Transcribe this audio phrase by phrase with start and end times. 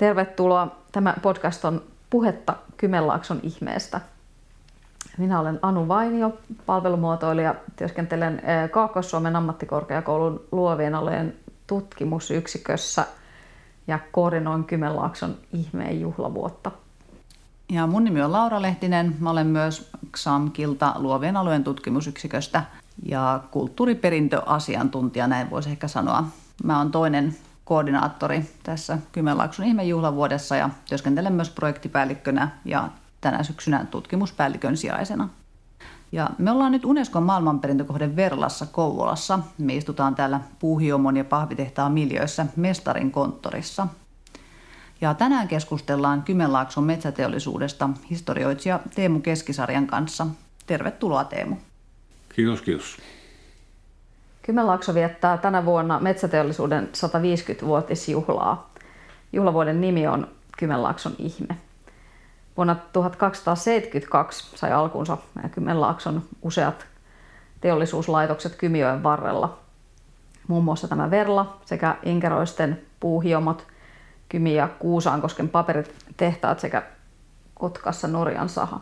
[0.00, 0.76] Tervetuloa.
[0.92, 4.00] Tämä podcast on puhetta Kymenlaakson ihmeestä.
[5.18, 7.54] Minä olen Anu Vainio, palvelumuotoilija.
[7.76, 11.36] Työskentelen eh, Kaakkois-Suomen ammattikorkeakoulun luovien alojen
[11.66, 13.04] tutkimusyksikössä
[13.86, 16.70] ja koordinoin Kymenlaakson ihmeen juhlavuotta.
[17.68, 19.16] Ja mun nimi on Laura Lehtinen.
[19.18, 22.62] Mä olen myös XAMKilta luovien alojen tutkimusyksiköstä
[23.06, 26.24] ja kulttuuriperintöasiantuntija, näin voisi ehkä sanoa.
[26.64, 27.36] Mä oon toinen
[27.70, 32.88] koordinaattori tässä Kymenlaakson ihmejuhlavuodessa ja työskentelen myös projektipäällikkönä ja
[33.20, 35.28] tänä syksynä tutkimuspäällikön sijaisena.
[36.12, 39.38] Ja me ollaan nyt Unescon maailmanperintökohde Verlassa Kouvolassa.
[39.58, 43.86] Me istutaan täällä puuhiomon ja pahvitehtaan miljöissä mestarin konttorissa.
[45.00, 50.26] Ja tänään keskustellaan Kymenlaakson metsäteollisuudesta historioitsija Teemu Keskisarjan kanssa.
[50.66, 51.56] Tervetuloa Teemu.
[52.34, 52.96] Kiitos, kiitos.
[54.50, 58.70] Kymenlaakso viettää tänä vuonna metsäteollisuuden 150-vuotisjuhlaa.
[59.32, 60.28] Juhlavuoden nimi on
[60.58, 61.56] Kymenlaakson ihme.
[62.56, 65.18] Vuonna 1272 sai alkunsa
[65.50, 66.86] Kymenlaakson useat
[67.60, 69.58] teollisuuslaitokset Kymijoen varrella.
[70.48, 73.66] Muun muassa tämä Verla sekä Inkeroisten puuhiomot,
[74.28, 76.82] Kymi- ja Kuusaankosken paperitehtaat sekä
[77.54, 78.80] Kotkassa Norjan saha.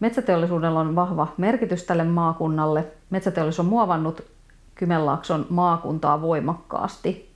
[0.00, 2.86] Metsäteollisuudella on vahva merkitys tälle maakunnalle.
[3.10, 4.35] Metsäteollisuus on muovannut
[4.76, 7.34] Kymenlaakson maakuntaa voimakkaasti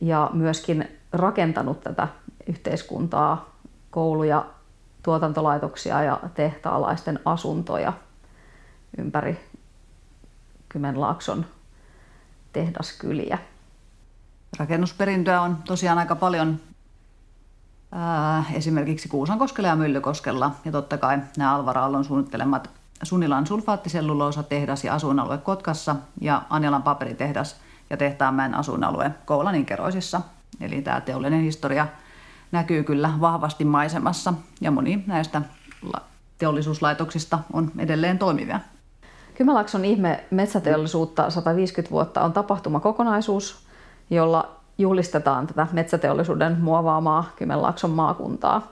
[0.00, 2.08] ja myöskin rakentanut tätä
[2.46, 3.50] yhteiskuntaa,
[3.90, 4.46] kouluja,
[5.02, 7.92] tuotantolaitoksia ja tehtaalaisten asuntoja
[8.98, 9.40] ympäri
[10.68, 11.46] Kymenlaakson
[12.52, 13.38] tehdaskyliä.
[14.58, 16.60] Rakennusperintöä on tosiaan aika paljon
[18.54, 20.50] esimerkiksi Kuusankoskella ja Myllykoskella.
[20.64, 22.70] Ja totta kai nämä Alvar Aallon suunnittelemat
[23.04, 27.56] Sunilan sulfaattiselluloosa-tehdas ja asuinalue Kotkassa ja Anjalan paperitehdas
[27.90, 30.20] ja Tehtaanmäen asuinalue Koulan Inkeroisissa.
[30.60, 31.86] Eli tämä teollinen historia
[32.52, 35.42] näkyy kyllä vahvasti maisemassa ja moni näistä
[36.38, 38.60] teollisuuslaitoksista on edelleen toimivia.
[39.34, 43.66] Kymenlaakson ihme metsäteollisuutta 150 vuotta on tapahtumakokonaisuus,
[44.10, 48.62] jolla juhlistetaan tätä metsäteollisuuden muovaamaa Kymenlaakson maakuntaa.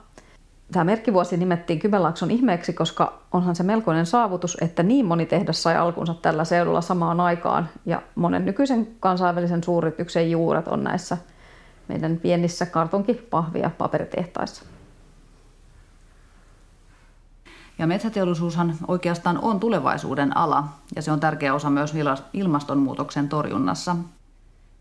[0.72, 5.76] Tämä merkkivuosi nimettiin Kymenlaakson ihmeeksi, koska onhan se melkoinen saavutus, että niin moni tehdas sai
[5.76, 7.68] alkunsa tällä seudulla samaan aikaan.
[7.86, 11.18] Ja monen nykyisen kansainvälisen suurityksen juuret on näissä
[11.88, 14.64] meidän pienissä kartonki-, pahvi- ja paperitehtaissa.
[17.78, 21.94] Ja metsäteollisuushan oikeastaan on tulevaisuuden ala ja se on tärkeä osa myös
[22.32, 23.96] ilmastonmuutoksen torjunnassa.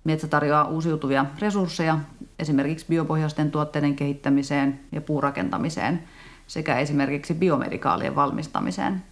[0.04, 2.00] Metsä tarjoaa uusiutuvia resursseja
[2.42, 6.04] esimerkiksi biopohjaisten tuotteiden kehittämiseen ja puurakentamiseen
[6.48, 9.04] sekä esimerkiksi biomedikaalien valmistamiseen.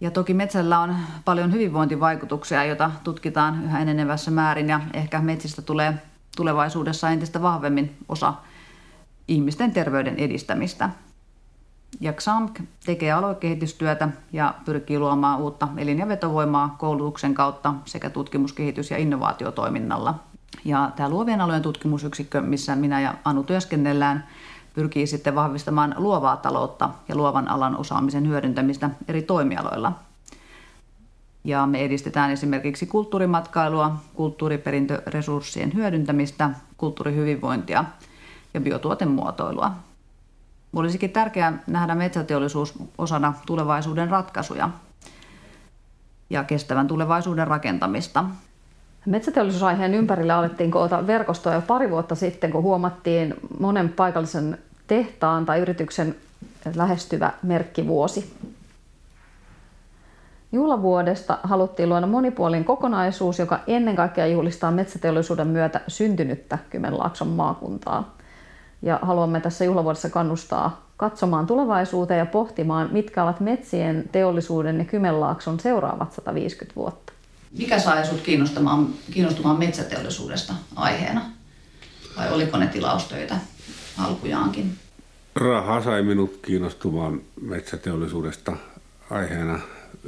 [0.00, 5.94] Ja toki metsällä on paljon hyvinvointivaikutuksia, joita tutkitaan yhä enenevässä määrin ja ehkä metsistä tulee
[6.36, 8.34] tulevaisuudessa entistä vahvemmin osa
[9.28, 10.90] ihmisten terveyden edistämistä.
[12.00, 18.90] Ja XAMK tekee aluekehitystyötä ja pyrkii luomaan uutta elin- ja vetovoimaa koulutuksen kautta sekä tutkimuskehitys-
[18.90, 20.14] ja innovaatiotoiminnalla.
[20.64, 24.26] Ja tämä luovien alojen tutkimusyksikkö, missä minä ja Anu työskennellään,
[24.74, 29.92] pyrkii sitten vahvistamaan luovaa taloutta ja luovan alan osaamisen hyödyntämistä eri toimialoilla.
[31.44, 37.84] Ja me edistetään esimerkiksi kulttuurimatkailua, kulttuuriperintöresurssien hyödyntämistä, kulttuurihyvinvointia
[38.54, 39.72] ja biotuotemuotoilua.
[40.76, 44.70] Olisikin tärkeää nähdä metsäteollisuus osana tulevaisuuden ratkaisuja
[46.30, 48.24] ja kestävän tulevaisuuden rakentamista.
[49.06, 55.60] Metsäteollisuusaiheen ympärille alettiin koota verkostoa jo pari vuotta sitten, kun huomattiin monen paikallisen tehtaan tai
[55.60, 56.14] yrityksen
[56.74, 58.34] lähestyvä merkkivuosi.
[60.52, 68.14] Juhlavuodesta haluttiin luoda monipuolinen kokonaisuus, joka ennen kaikkea juhlistaa metsäteollisuuden myötä syntynyttä Kymenlaakson maakuntaa.
[68.82, 75.60] Ja haluamme tässä juhlavuodessa kannustaa katsomaan tulevaisuuteen ja pohtimaan, mitkä ovat metsien, teollisuuden ja Kymenlaakson
[75.60, 77.03] seuraavat 150 vuotta.
[77.58, 81.30] Mikä sai sinut kiinnostumaan, kiinnostumaan metsäteollisuudesta aiheena?
[82.16, 83.36] Vai oliko ne tilaustöitä
[83.98, 84.78] alkujaankin?
[85.34, 88.56] Raha sai minut kiinnostumaan metsäteollisuudesta
[89.10, 89.60] aiheena.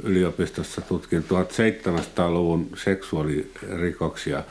[0.03, 4.43] Yliopistossa tutkin 1700-luvun seksuaalirikoksia.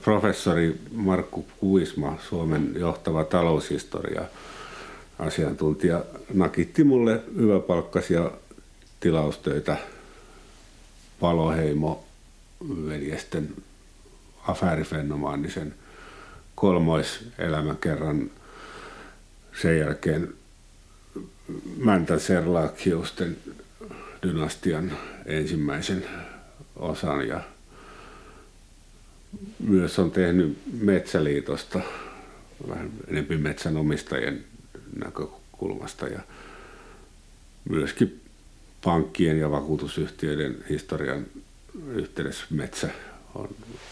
[0.00, 4.22] Professori Markku Kuisma, Suomen johtava taloushistoria
[5.18, 6.04] asiantuntija,
[6.34, 8.30] nakitti mulle hyväpalkkaisia
[9.00, 9.76] tilaustöitä
[11.20, 12.04] Paloheimo
[12.68, 13.54] veljesten
[14.46, 15.74] afäärifenomaanisen
[16.54, 18.30] kolmoiselämän kerran
[19.62, 20.34] sen jälkeen
[21.76, 23.36] Mäntän Serlaakiusten
[24.22, 24.92] dynastian
[25.26, 26.04] ensimmäisen
[26.76, 27.28] osan.
[27.28, 27.40] Ja
[29.58, 31.80] myös on tehnyt Metsäliitosta
[32.68, 34.44] vähän enemmän metsänomistajien
[34.96, 36.20] näkökulmasta ja
[37.68, 38.20] myöskin
[38.84, 41.26] pankkien ja vakuutusyhtiöiden historian
[41.94, 42.88] yhteydessä metsä
[43.34, 43.48] on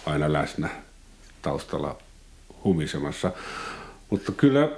[0.07, 0.69] aina läsnä
[1.43, 1.99] taustalla
[2.65, 3.33] humisemassa.
[4.11, 4.69] Mutta kyllä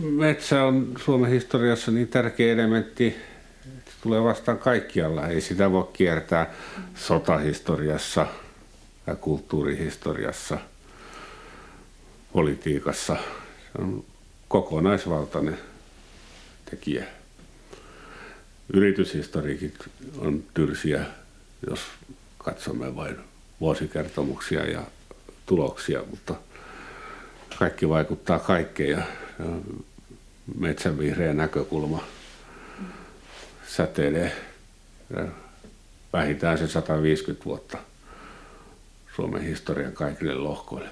[0.00, 3.06] metsä on Suomen historiassa niin tärkeä elementti,
[3.78, 5.28] että se tulee vastaan kaikkialla.
[5.28, 6.54] Ei sitä voi kiertää
[6.94, 8.26] sotahistoriassa
[9.06, 10.58] ja kulttuurihistoriassa,
[12.32, 13.16] politiikassa.
[13.62, 14.04] Se on
[14.48, 15.58] kokonaisvaltainen
[16.70, 17.04] tekijä.
[18.72, 19.74] Yrityshistoriikin
[20.18, 21.04] on tyrsiä,
[21.70, 21.80] jos
[22.38, 23.16] katsomme vain
[23.60, 24.82] vuosikertomuksia ja
[25.46, 26.34] tuloksia, mutta
[27.58, 29.02] kaikki vaikuttaa kaikkeen ja
[30.58, 32.04] metsän vihreä näkökulma
[33.66, 34.32] säteilee
[36.12, 37.78] vähintään se 150 vuotta
[39.16, 40.88] Suomen historian kaikille lohkoille.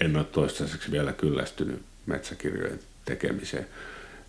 [0.00, 3.66] En ole toistaiseksi vielä kyllästynyt metsäkirjojen tekemiseen.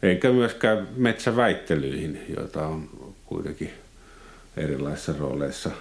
[0.03, 2.89] Enkä myöskään metsäväittelyihin, joita on
[3.25, 3.73] kuitenkin
[4.57, 5.71] erilaisissa rooleissa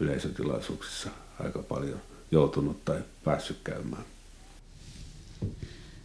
[0.00, 1.10] yleisötilaisuuksissa
[1.40, 2.00] aika paljon
[2.30, 4.04] joutunut tai päässyt käymään.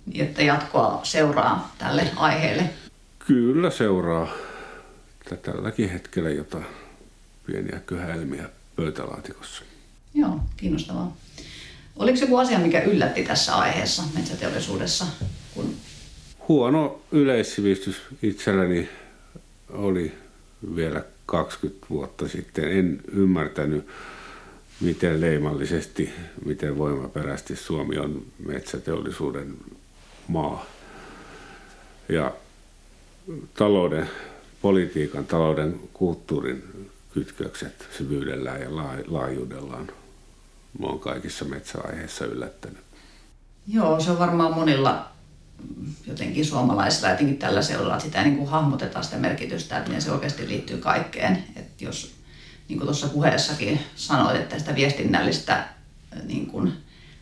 [0.05, 2.69] Niin, että jatkoa seuraa tälle aiheelle?
[3.27, 4.27] Kyllä seuraa.
[5.41, 6.65] Tälläkin hetkellä jotain
[7.45, 9.63] pieniä kyhäilmiä pöytälaatikossa.
[10.13, 11.17] Joo, kiinnostavaa.
[11.95, 15.05] Oliko joku asia, mikä yllätti tässä aiheessa metsäteollisuudessa?
[15.53, 15.75] Kun...
[16.47, 18.89] Huono yleissivistys itselläni
[19.69, 20.17] oli
[20.75, 22.71] vielä 20 vuotta sitten.
[22.71, 23.87] En ymmärtänyt,
[24.81, 26.13] miten leimallisesti,
[26.45, 29.57] miten voimaperäisesti Suomi on metsäteollisuuden
[30.27, 30.65] maa.
[32.09, 32.33] Ja
[33.53, 34.09] talouden,
[34.61, 38.75] politiikan, talouden, kulttuurin kytkökset syvyydellään ja
[39.07, 39.91] laajuudellaan
[40.81, 42.81] on kaikissa metsäaiheissa yllättänyt.
[43.67, 45.09] Joo, se on varmaan monilla
[46.07, 50.11] jotenkin suomalaisilla jotenkin tällä seuralla, että sitä niin kuin hahmotetaan sitä merkitystä, että miten se
[50.11, 51.43] oikeasti liittyy kaikkeen.
[51.55, 52.15] Että jos,
[52.67, 55.63] niin kuin tuossa puheessakin sanoit, että sitä viestinnällistä
[56.27, 56.73] niin kuin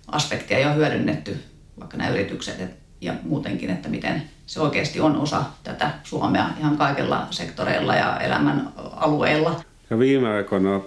[0.07, 1.37] aspektia ei ole hyödynnetty,
[1.79, 2.61] vaikka nämä yritykset
[3.01, 8.73] ja muutenkin, että miten se oikeasti on osa tätä Suomea ihan kaikilla sektoreilla ja elämän
[8.75, 9.63] alueilla.
[9.89, 10.81] Ja viime aikoina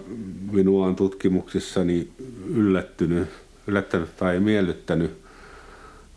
[0.50, 2.12] minua on tutkimuksissani
[2.46, 3.28] yllättynyt,
[3.66, 5.19] yllättänyt tai miellyttänyt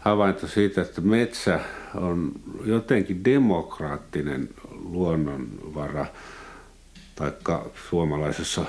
[0.04, 1.60] havainto siitä, että metsä
[1.96, 2.32] on
[2.66, 4.50] jotenkin demokraattinen
[4.84, 6.06] luonnonvara,
[7.16, 8.66] taikka suomalaisessa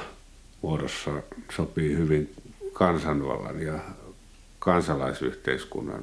[0.63, 1.11] muodossa
[1.57, 2.35] sopii hyvin
[2.73, 3.79] kansanvallan ja
[4.59, 6.03] kansalaisyhteiskunnan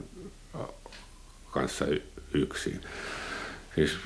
[1.51, 1.85] kanssa
[2.33, 2.81] yksin.
[3.75, 3.97] Siis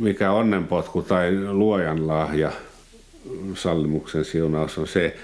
[0.00, 2.52] mikä onnenpotku tai luojan lahja,
[3.54, 5.16] sallimuksen siunaus on se,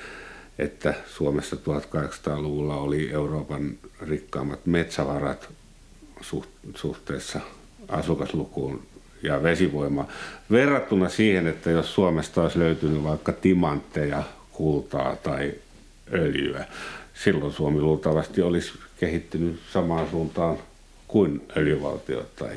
[0.58, 3.70] että Suomessa 1800-luvulla oli Euroopan
[4.00, 5.48] rikkaammat metsävarat
[6.74, 7.40] suhteessa
[7.88, 8.82] asukaslukuun
[9.22, 10.08] ja vesivoima.
[10.50, 14.22] Verrattuna siihen, että jos Suomesta olisi löytynyt vaikka timantteja,
[14.52, 15.54] kultaa tai
[16.12, 16.64] öljyä,
[17.14, 20.58] silloin Suomi luultavasti olisi kehittynyt samaan suuntaan
[21.08, 22.56] kuin öljyvaltiot tai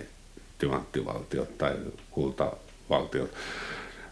[0.58, 1.76] timanttivaltiot tai
[2.12, 3.32] kultavaltiot.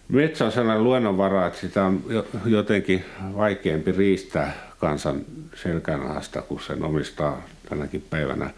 [0.09, 2.03] Metsä on sellainen luonnonvara, että sitä on
[2.45, 5.21] jotenkin vaikeampi riistää kansan
[5.55, 8.49] selkänahasta, kun sen omistaa tänäkin päivänä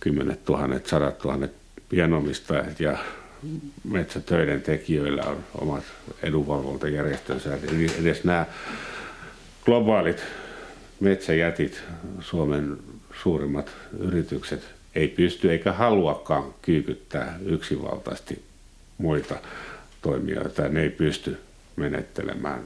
[0.00, 1.52] kymmenet tuhannet, sadat tuhannet
[1.88, 2.98] pienomistajat ja
[3.90, 5.84] metsätöiden tekijöillä on omat
[6.22, 7.58] edunvalvontajärjestönsä.
[7.68, 8.46] Eli edes nämä
[9.64, 10.22] globaalit
[11.00, 11.82] metsäjätit,
[12.20, 12.76] Suomen
[13.22, 14.62] suurimmat yritykset,
[14.94, 18.42] ei pysty eikä haluakaan kyykyttää yksinvaltaisesti
[18.98, 19.34] muita
[20.02, 20.68] toimijoita.
[20.68, 21.38] Ne ei pysty
[21.76, 22.60] menettelemään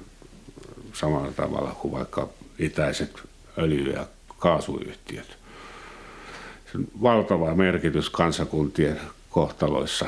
[0.92, 3.22] samalla tavalla kuin vaikka itäiset
[3.58, 4.06] öljy- ja
[4.38, 5.38] kaasuyhtiöt.
[6.72, 10.06] Se on valtava merkitys kansakuntien kohtaloissa,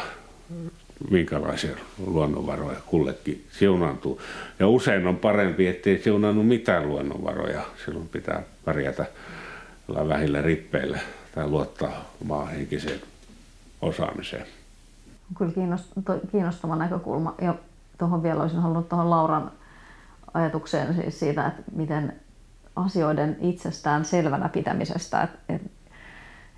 [1.11, 1.77] minkälaisia
[2.07, 4.21] luonnonvaroja kullekin siunantuu.
[4.59, 7.63] Ja usein on parempi, ettei siunannut mitään luonnonvaroja.
[7.85, 9.07] Silloin pitää pärjätä
[9.89, 10.99] vähillä rippeillä
[11.35, 13.01] tai luottaa omaan henkiseen
[13.83, 14.47] osaamiseen.
[15.39, 15.53] Kyllä
[16.31, 17.35] kiinnostava näkökulma.
[17.41, 17.55] Ja
[17.99, 19.51] tuohon vielä olisin halunnut tuohon Lauran
[20.35, 22.21] ajatukseen siis siitä, että miten
[22.77, 25.69] asioiden itsestään selvänä pitämisestä, että, että,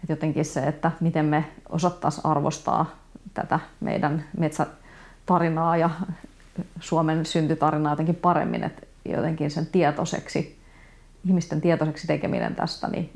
[0.03, 2.87] että jotenkin se, että miten me osattaisiin arvostaa
[3.35, 5.91] tätä meidän metsätarinaa ja
[6.81, 10.59] Suomen syntytarinaa jotenkin paremmin, että jotenkin sen tietoiseksi,
[11.25, 13.11] ihmisten tietoiseksi tekeminen tästä, niin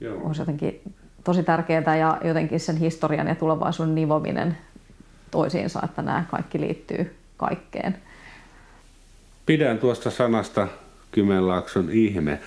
[0.00, 0.26] Joo.
[0.26, 0.82] olisi jotenkin
[1.24, 4.58] tosi tärkeää ja jotenkin sen historian ja tulevaisuuden nivominen
[5.30, 7.96] toisiinsa, että nämä kaikki liittyy kaikkeen.
[9.46, 10.68] Pidän tuosta sanasta
[11.10, 12.38] Kymenlaakson ihme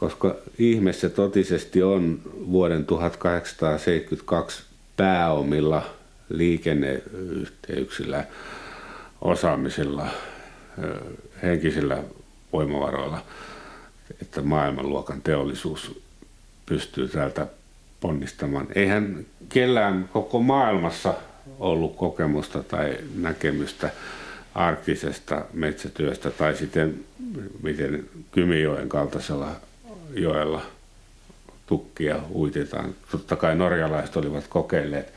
[0.00, 4.62] koska ihme se totisesti on vuoden 1872
[4.96, 5.82] pääomilla
[6.28, 8.24] liikenneyhteyksillä,
[9.20, 10.06] osaamisella,
[11.42, 12.02] henkisillä
[12.52, 13.22] voimavaroilla,
[14.22, 16.00] että maailmanluokan teollisuus
[16.66, 17.46] pystyy täältä
[18.06, 18.66] ponnistamaan.
[18.74, 21.14] Eihän kellään koko maailmassa
[21.58, 23.90] ollut kokemusta tai näkemystä
[24.54, 27.04] arktisesta metsätyöstä tai sitten
[27.62, 29.50] miten Kymijoen kaltaisella
[30.14, 30.62] joella
[31.66, 32.94] tukkia uitetaan.
[33.10, 35.12] Totta kai norjalaiset olivat kokeilleet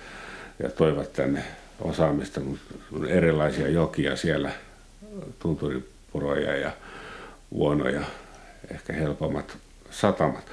[0.63, 1.43] ja toivat tänne
[1.81, 2.75] osaamista, mutta
[3.07, 4.51] erilaisia jokia siellä,
[5.39, 6.71] tunturipuroja ja
[7.51, 8.01] vuonoja,
[8.71, 9.57] ehkä helpommat
[9.91, 10.45] satamat.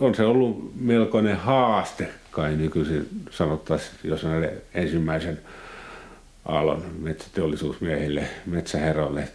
[0.00, 5.40] On se ollut melkoinen haaste, kai nykyisin sanottaisiin, jos on ensimmäisen
[6.44, 9.28] aallon metsäteollisuusmiehille, metsäherroille,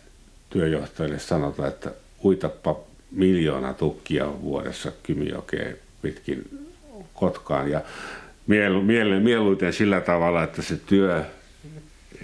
[0.49, 1.91] työjohtajille sanotaan, että
[2.25, 2.79] uitappa
[3.11, 6.59] miljoona tukkia vuodessa Kymijokeen pitkin
[7.13, 7.71] Kotkaan.
[7.71, 7.81] Ja
[8.47, 11.23] mielu, mielu, mieluiten sillä tavalla, että se työ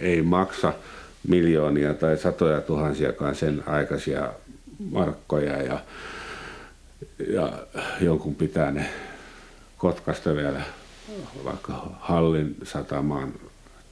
[0.01, 0.74] ei maksa
[1.27, 4.29] miljoonia tai satoja tuhansiakaan sen aikaisia
[4.91, 5.79] markkoja ja,
[7.27, 7.54] ja
[8.01, 8.89] jonkun pitää ne
[9.77, 10.62] Kotkasta vielä
[11.46, 13.34] vaikka Hallin satamaan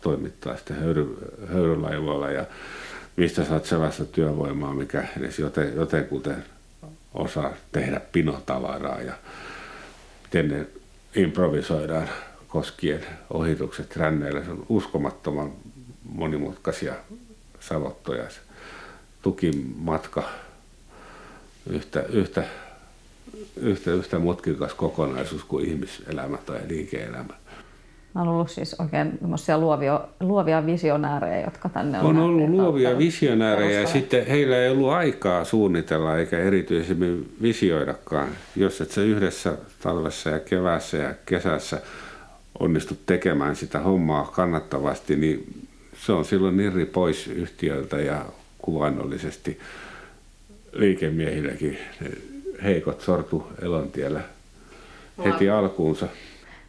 [0.01, 2.45] toimittaa sitten höyry, höyrylaivoilla ja
[3.15, 6.45] mistä saat sellaista työvoimaa, mikä edes joten, jotenkuten
[7.13, 9.13] osaa tehdä pinotavaraa ja
[10.23, 10.67] miten ne
[11.15, 12.09] improvisoidaan
[12.47, 14.43] koskien ohitukset ränneillä.
[14.43, 15.51] Se on uskomattoman
[16.03, 16.93] monimutkaisia
[17.59, 18.29] savottoja.
[18.29, 18.39] Se
[19.21, 20.29] tukimatka
[21.69, 22.45] yhtä, yhtä,
[23.57, 27.33] yhtä, yhtä mutkikas kokonaisuus kuin ihmiselämä tai liike-elämä.
[28.15, 29.19] On ollut siis oikein
[29.57, 34.89] luovia, luovia visionäärejä, jotka tänne on On ollut luovia visionäärejä ja sitten heillä ei ollut
[34.89, 38.29] aikaa suunnitella eikä erityisemmin visioidakaan.
[38.55, 41.81] Jos et sä yhdessä talvessa ja keväässä ja kesässä
[42.59, 45.65] onnistut tekemään sitä hommaa kannattavasti, niin
[46.05, 48.25] se on silloin irri pois yhtiöltä ja
[48.57, 49.59] kuvannollisesti
[50.73, 51.77] liikemiehillekin
[52.63, 54.21] heikot sortu elontiellä
[55.25, 56.07] heti alkuunsa.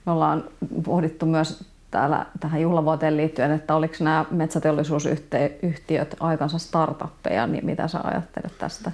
[0.06, 0.44] Me ollaan
[0.84, 8.00] pohdittu myös täällä tähän juhlavuoteen liittyen, että oliko nämä metsäteollisuusyhtiöt aikansa startuppeja, niin mitä sä
[8.04, 8.92] ajattelet tästä?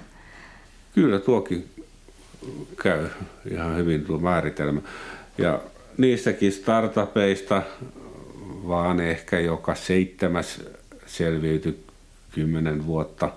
[0.95, 1.69] Kyllä tuokin
[2.83, 3.07] käy
[3.51, 4.81] ihan hyvin tuo määritelmä.
[5.37, 5.59] Ja
[5.97, 7.61] niistäkin startupeista
[8.67, 10.61] vaan ehkä joka seitsemäs
[11.05, 11.85] selviytyi
[12.31, 13.29] kymmenen vuotta.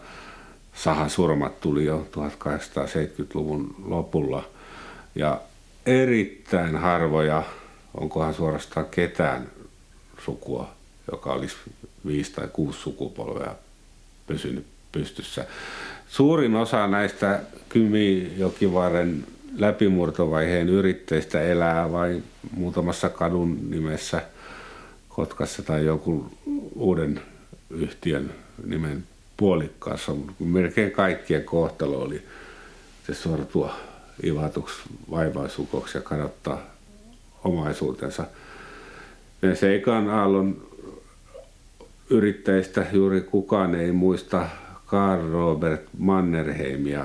[0.76, 4.44] Sahasurmat tuli jo 1870-luvun lopulla.
[5.14, 5.40] Ja
[5.86, 7.42] erittäin harvoja
[7.94, 9.48] onkohan suorastaan ketään
[10.24, 10.70] sukua,
[11.12, 11.56] joka olisi
[12.06, 13.54] viisi tai kuusi sukupolvea
[14.26, 15.46] pysynyt pystyssä.
[16.08, 22.24] Suurin osa näistä Kymijokivaaren läpimurtovaiheen yrittäjistä elää vain
[22.56, 24.22] muutamassa kadun nimessä
[25.08, 26.32] Kotkassa tai joku
[26.74, 27.20] uuden
[27.70, 28.34] yhtiön
[28.66, 29.04] nimen
[29.36, 30.12] puolikkaassa.
[30.38, 32.22] Melkein kaikkien kohtalo oli
[33.06, 33.74] se sortua
[34.24, 36.62] ivatuksi vaivaisukoksi ja kadottaa
[37.44, 38.24] omaisuutensa.
[39.54, 40.66] Se ekan aallon
[42.10, 44.48] yrittäjistä juuri kukaan ei muista
[44.86, 47.04] Karl Robert Mannerheimia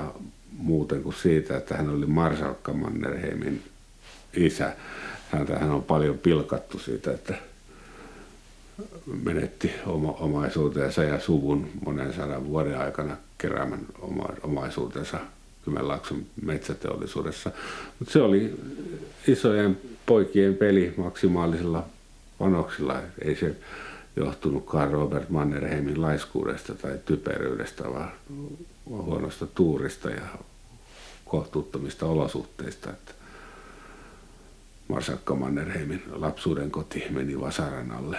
[0.56, 3.62] muuten kuin siitä, että hän oli Marsalkka Mannerheimin
[4.34, 4.72] isä.
[5.30, 7.34] Häntä hän on paljon pilkattu siitä, että
[9.22, 15.18] menetti oma, omaisuutensa ja suvun monen sadan vuoden aikana keräämän oma, omaisuutensa
[15.64, 17.50] Kymenlaakson metsäteollisuudessa.
[17.98, 18.54] Mutta se oli
[19.26, 21.86] isojen poikien peli maksimaalisilla
[22.38, 23.00] panoksilla.
[23.24, 23.56] Ei se
[24.16, 28.12] johtunut Karl Robert Mannerheimin laiskuudesta tai typeryydestä, vaan
[28.86, 30.22] huonosta tuurista ja
[31.24, 32.90] kohtuuttomista olosuhteista.
[32.90, 33.12] Että
[34.88, 38.18] Marsakka Mannerheimin lapsuuden koti meni vasaran alle.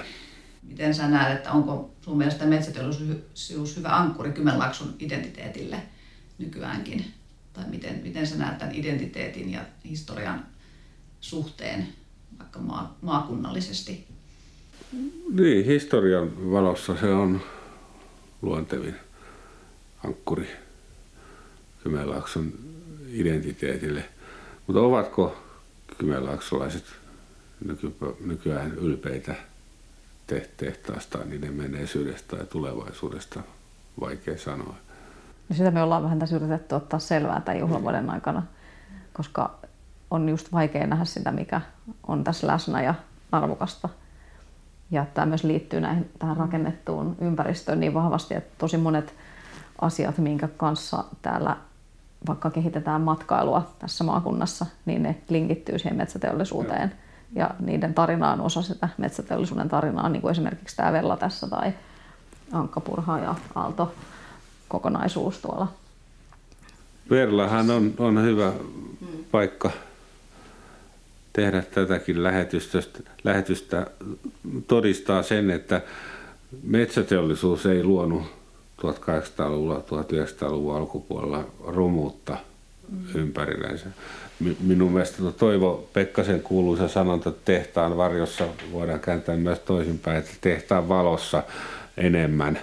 [0.68, 5.78] Miten sä näet, että onko sun mielestä metsäteollisuus hyvä ankkuri Kymenlaakson identiteetille
[6.38, 7.06] nykyäänkin?
[7.54, 10.46] Tai miten, miten sä näet tämän identiteetin ja historian
[11.22, 11.88] suhteen
[12.40, 14.08] vaikka maa, maakunnallisesti?
[15.34, 17.42] Niin, historian valossa se on
[18.42, 18.96] luontevin
[20.04, 20.48] ankkuri
[21.84, 22.54] Kymenlaakson
[23.10, 24.04] identiteetille.
[24.68, 25.38] Mutta ovatko
[25.98, 26.86] kymenlaaksolaiset
[27.66, 29.36] nyky, nykyään ylpeitä
[30.58, 33.40] tehtaastaan, niiden menneisyydestä tai tulevaisuudesta,
[34.02, 34.76] vaikea sanoa.
[35.50, 38.44] Ja sitä me ollaan vähän tässä yritetty ottaa selvää tämän juhlavuoden aikana,
[39.14, 39.60] koska
[40.12, 41.62] on just vaikea nähdä sitä, mikä
[42.08, 42.96] on tässä läsnä ja
[43.32, 43.90] arvokasta.
[44.92, 49.14] Ja tämä myös liittyy näihin, tähän rakennettuun ympäristöön niin vahvasti, että tosi monet
[49.82, 51.58] asiat, minkä kanssa täällä
[52.28, 56.92] vaikka kehitetään matkailua tässä maakunnassa, niin ne linkittyy siihen metsäteollisuuteen.
[56.92, 57.03] Ja
[57.60, 61.74] niiden tarina on osa sitä metsäteollisuuden tarinaa, niin kuin esimerkiksi tämä Vella tässä tai
[62.52, 63.94] Ankkapurha ja Aalto
[64.68, 65.68] kokonaisuus tuolla.
[67.10, 68.54] Verlahan on, on hyvä
[69.32, 69.72] paikka
[71.34, 72.82] tehdä tätäkin lähetystä,
[73.24, 73.88] lähetystä
[74.68, 75.82] todistaa sen, että
[76.64, 78.24] metsäteollisuus ei luonut
[78.82, 82.38] 1800-luvulla, 1900-luvun alkupuolella rumuutta
[83.16, 83.86] ympärillänsä.
[84.60, 91.44] Minun mielestä Toivo Pekkasen kuuluisa sanonta, tehtaan varjossa voidaan kääntää myös toisinpäin, että tehtaan valossa
[91.98, 92.60] enemmän.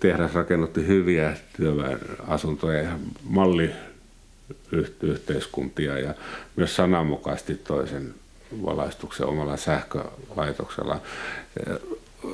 [0.00, 6.14] Tehdas rakennutti hyviä työväenasuntoja ja malliyhteiskuntia ja
[6.56, 8.14] myös sananmukaisesti toisen
[8.62, 11.00] valaistuksen omalla sähkölaitoksella.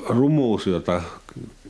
[0.09, 1.01] Rumuus, jota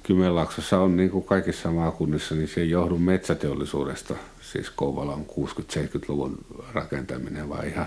[0.03, 6.37] Kymenlaaksossa on niin kuin kaikissa maakunnissa, niin se ei johdu metsäteollisuudesta, siis Kouvolan 60-70-luvun
[6.73, 7.85] rakentaminen, vaan ihan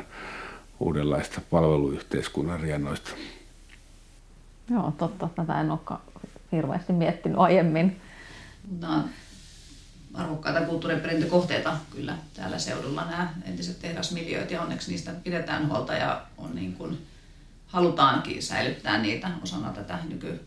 [0.81, 3.11] uudenlaista palveluyhteiskunnan riennoista.
[4.71, 5.29] Joo, totta.
[5.37, 6.01] Tätä en olekaan
[6.53, 8.01] hirveästi miettinyt aiemmin.
[8.81, 9.05] Nämä
[10.15, 16.55] arvokkaita kulttuuriperintökohteita kyllä täällä seudulla nämä entiset tehdasmiljööt ja onneksi niistä pidetään huolta ja on
[16.55, 17.07] niin kuin,
[17.67, 20.41] halutaankin säilyttää niitä osana tätä nyky,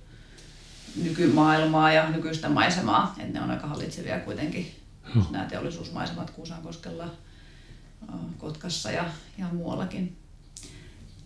[1.03, 3.15] nykymaailmaa ja nykyistä maisemaa.
[3.19, 4.75] Että ne on aika hallitsevia kuitenkin
[5.13, 5.25] hmm.
[5.31, 7.05] nämä teollisuusmaisemat Kuusankoskella,
[8.37, 9.05] Kotkassa ja,
[9.37, 10.17] ja muuallakin.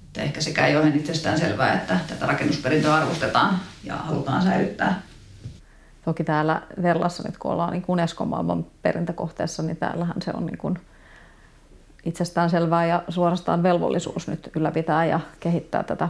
[0.07, 5.01] Että ehkä sekä ei ole itsestään selvää, että tätä rakennusperintöä arvostetaan ja halutaan säilyttää.
[6.05, 10.57] Toki täällä Verlassa nyt kun ollaan niin Unescon maailman perintökohteessa, niin täällähän se on niin
[10.57, 10.79] kuin
[12.05, 16.09] itsestään selvää ja suorastaan velvollisuus nyt ylläpitää ja kehittää tätä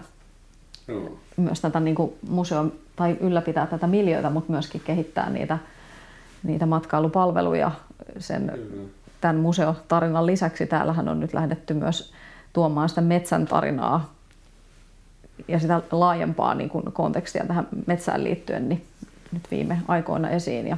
[0.87, 1.19] Joo.
[1.37, 5.57] myös tätä niin kuin museo, tai ylläpitää tätä miljöitä, mutta myöskin kehittää niitä,
[6.43, 7.71] niitä matkailupalveluja
[8.17, 8.51] sen,
[9.21, 10.65] tämän museotarinan lisäksi.
[10.65, 12.13] Täällähän on nyt lähdetty myös
[12.53, 14.13] tuomaan sitä metsän tarinaa
[15.47, 18.83] ja sitä laajempaa niin kuin kontekstia tähän metsään liittyen niin
[19.31, 20.67] nyt viime aikoina esiin.
[20.67, 20.77] Ja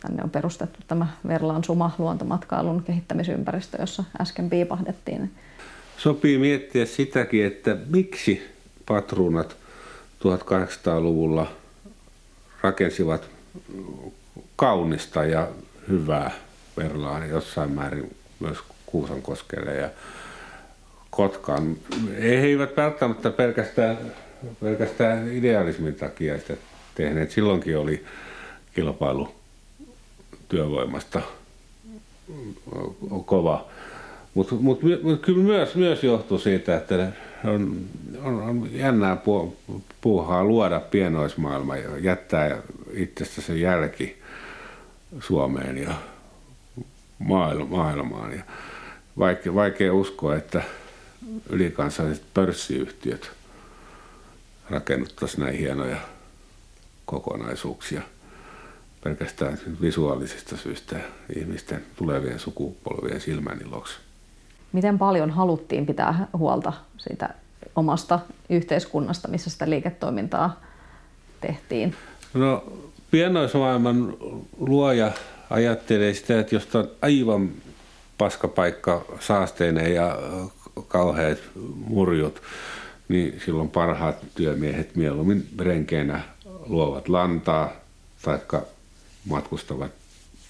[0.00, 5.30] tänne on perustettu tämä Verlaan Suma luontomatkailun kehittämisympäristö, jossa äsken piipahdettiin.
[5.96, 8.42] Sopii miettiä sitäkin, että miksi
[8.86, 9.56] patruunat
[10.22, 11.46] 1800-luvulla
[12.60, 13.30] rakensivat
[14.56, 15.48] kaunista ja
[15.88, 16.30] hyvää
[16.76, 19.90] Verlaan jossain määrin myös Kuusankoskelle ja
[21.10, 21.76] Kotkaan.
[22.22, 23.98] He eivät välttämättä pelkästään,
[24.60, 26.54] pelkästään idealismin takia sitä
[26.94, 27.30] tehneet.
[27.30, 28.04] Silloinkin oli
[28.74, 29.34] kilpailu
[30.48, 31.22] työvoimasta
[33.24, 33.68] kova.
[34.34, 37.12] Mutta mut, mut, kyllä myös, myös johtuu siitä, että
[37.44, 37.86] on,
[38.22, 39.56] on, on jännää pu,
[40.00, 44.22] puuhaa luoda pienoismaailma ja jättää itsestä se jälki
[45.20, 45.94] Suomeen ja
[47.68, 48.32] maailmaan.
[48.32, 48.42] Ja
[49.18, 50.62] vaikea, vaikea uskoa, että
[51.50, 53.30] ylikansalliset pörssiyhtiöt
[54.70, 55.96] rakennuttaisiin näin hienoja
[57.04, 58.02] kokonaisuuksia
[59.04, 61.00] pelkästään visuaalisista syistä
[61.36, 63.94] ihmisten tulevien sukupolvien silmäniloksi.
[64.72, 67.28] Miten paljon haluttiin pitää huolta siitä
[67.76, 68.18] omasta
[68.50, 70.60] yhteiskunnasta, missä sitä liiketoimintaa
[71.40, 71.94] tehtiin?
[72.34, 72.64] No
[73.10, 74.16] pienoismaailman
[74.58, 75.12] luoja
[75.50, 77.50] ajattelee sitä, että jos on aivan
[78.18, 80.18] paskapaikka saasteineen ja
[80.88, 81.38] kauheat
[81.86, 82.42] murjut,
[83.08, 86.20] niin silloin parhaat työmiehet mieluummin renkeinä
[86.66, 87.72] luovat lantaa
[88.22, 88.38] tai
[89.24, 89.90] matkustavat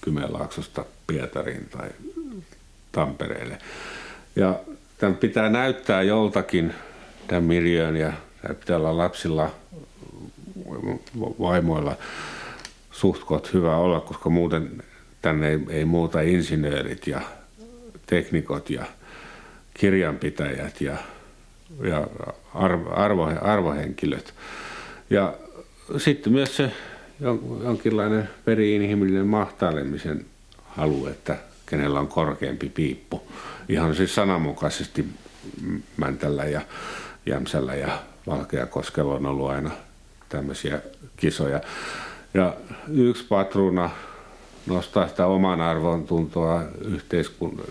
[0.01, 1.89] Kymenlaaksosta Pietariin tai
[2.91, 3.57] Tampereelle.
[4.35, 4.59] Ja
[4.97, 6.73] tämän pitää näyttää joltakin
[7.27, 8.13] tämän miljöön ja
[8.59, 9.51] pitää olla lapsilla,
[11.39, 11.95] vaimoilla
[12.91, 14.83] suhtkot hyvä olla, koska muuten
[15.21, 17.21] tänne ei, ei muuta insinöörit ja
[18.05, 18.85] teknikot ja
[19.73, 20.97] kirjanpitäjät ja,
[21.83, 22.07] ja
[22.93, 24.33] arvo, arvohenkilöt.
[25.09, 25.33] Ja
[25.97, 26.71] sitten myös se
[27.63, 30.25] jonkinlainen peri-inhimillinen mahtailemisen
[30.65, 33.27] halu, että kenellä on korkeampi piippu.
[33.69, 35.05] Ihan siis sananmukaisesti
[35.97, 36.61] Mäntällä ja
[37.25, 39.71] Jämsällä ja Valkeakoskella on ollut aina
[40.29, 40.81] tämmöisiä
[41.17, 41.61] kisoja.
[42.33, 42.55] Ja
[42.87, 43.89] yksi patruuna
[44.65, 47.63] nostaa sitä oman arvon tuntoa yhteiskun,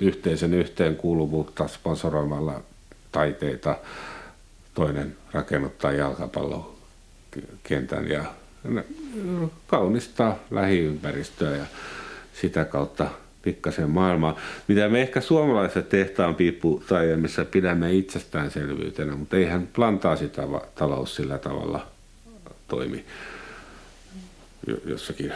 [0.00, 2.62] yhteisen yhteenkuuluvuutta sponsoroimalla
[3.12, 3.76] taiteita.
[4.74, 8.24] Toinen rakennuttaa jalkapallokentän ja
[9.66, 11.64] kaunistaa lähiympäristöä ja
[12.40, 13.08] sitä kautta
[13.42, 14.36] pikkasen maailmaa,
[14.68, 21.86] mitä me ehkä suomalaiset tehtaan piipputaajamissa pidämme itsestäänselvyytenä, mutta eihän plantaasitalous sillä tavalla
[22.68, 23.04] toimi
[24.84, 25.32] jossakin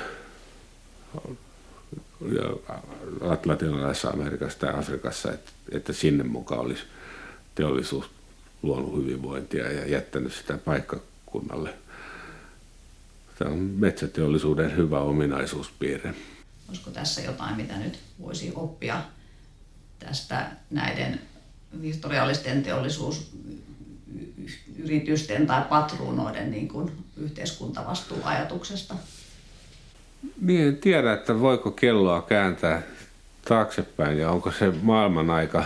[3.44, 6.82] latinalaisessa Amerikassa tai Afrikassa, että, että sinne mukaan olisi
[7.54, 8.10] teollisuus
[8.62, 11.74] luonut hyvinvointia ja jättänyt sitä paikkakunnalle.
[13.38, 16.14] Tämä on metsäteollisuuden hyvä ominaisuuspiirre.
[16.68, 19.02] Olisiko tässä jotain, mitä nyt voisi oppia
[19.98, 21.20] tästä näiden
[21.82, 28.94] historiallisten teollisuusyritysten tai patruunoiden niin kuin yhteiskuntavastuuajatuksesta?
[30.40, 32.82] Niin, en tiedä, että voiko kelloa kääntää
[33.48, 35.64] taaksepäin ja onko se maailman aika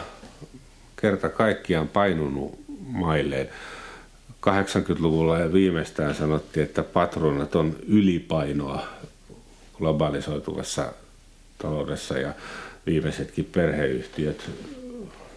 [1.00, 3.48] kerta kaikkiaan painunut mailleen.
[4.46, 8.86] 80-luvulla ja viimeistään sanottiin, että patronat on ylipainoa
[9.80, 10.92] globalisoituvassa
[11.58, 12.32] taloudessa ja
[12.86, 14.50] viimeisetkin perheyhtiöt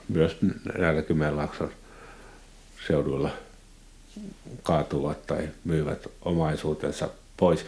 [0.10, 0.38] myös
[0.80, 1.72] näillä Kymenlaakson
[2.88, 3.30] seuduilla
[4.64, 7.66] kaatuvat tai myyvät omaisuutensa pois.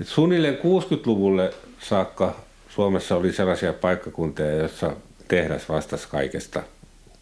[0.00, 2.36] Et suunnilleen 60-luvulle saakka
[2.68, 4.96] Suomessa oli sellaisia paikkakuntia, joissa
[5.28, 6.62] tehdas vastasi kaikesta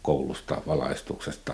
[0.01, 1.53] koulusta, valaistuksesta,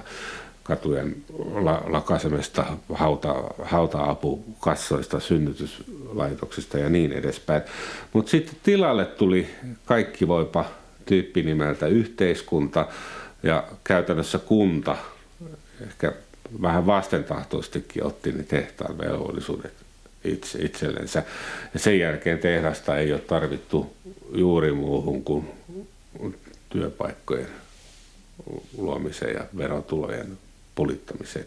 [0.63, 1.15] katujen
[1.53, 7.61] la- lakasemesta, hauta, hauta-apukassoista, synnytyslaitoksista ja niin edespäin.
[8.13, 9.47] Mutta sitten tilalle tuli
[9.85, 10.65] kaikki voipa
[11.05, 12.87] tyyppi nimeltä yhteiskunta
[13.43, 14.97] ja käytännössä kunta,
[15.81, 16.13] ehkä
[16.61, 19.73] vähän vastentahtoistikin otti ne tehtaan velvollisuudet
[20.23, 21.23] itse, itsellensä.
[21.73, 23.93] Ja sen jälkeen tehdasta ei ole tarvittu
[24.33, 25.47] juuri muuhun kuin
[26.69, 27.47] työpaikkojen
[28.77, 30.37] luomiseen ja verotulojen
[30.81, 31.45] pulittamiseen.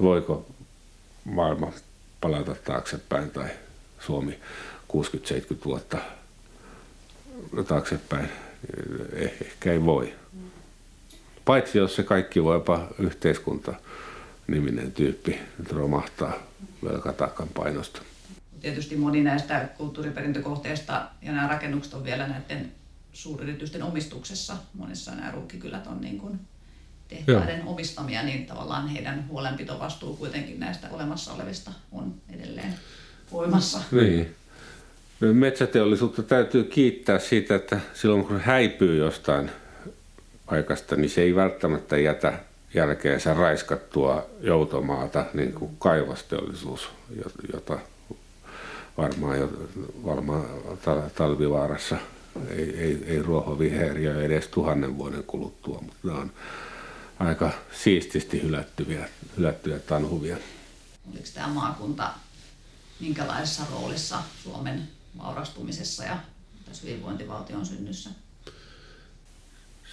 [0.00, 0.46] Voiko
[1.24, 1.72] maailma
[2.20, 3.48] palata taaksepäin tai
[4.00, 4.38] Suomi
[4.92, 4.96] 60-70
[5.64, 5.98] vuotta
[7.68, 8.28] taaksepäin?
[9.12, 10.14] Eh, ehkä ei voi.
[11.44, 13.74] Paitsi jos se kaikki voipa yhteiskunta
[14.46, 16.32] niminen tyyppi nyt romahtaa
[16.84, 18.02] velkataakan painosta.
[18.60, 22.72] Tietysti moni näistä kulttuuriperintökohteista ja nämä rakennukset on vielä näiden
[23.12, 24.56] suuryritysten omistuksessa.
[24.74, 26.40] Monissa nämä ruukkikylät on niin kuin
[27.08, 27.70] tehtaiden Joo.
[27.70, 32.74] omistamia, niin tavallaan heidän huolenpitovastuu kuitenkin näistä olemassa olevista on edelleen
[33.32, 33.80] voimassa.
[33.92, 34.34] Niin.
[35.20, 39.50] Metsäteollisuutta täytyy kiittää siitä, että silloin kun häipyy jostain
[40.46, 42.38] paikasta, niin se ei välttämättä jätä
[42.74, 46.88] jälkeensä raiskattua joutomaata, niin kuin kaivosteollisuus,
[47.52, 47.78] jota
[48.98, 49.48] varmaan,
[50.04, 50.44] varmaan
[51.14, 51.96] talvivaarassa
[52.50, 56.30] ei, ei, ei ruohoviheriä edes tuhannen vuoden kuluttua, mutta nämä on
[57.18, 57.50] aika
[57.82, 60.36] siististi hylättyviä, hylättyjä tanhuvia.
[61.10, 62.10] Oliko tämä maakunta
[63.00, 66.18] minkälaisessa roolissa Suomen vaurastumisessa ja
[66.64, 68.10] tässä hyvinvointivaltion synnyssä?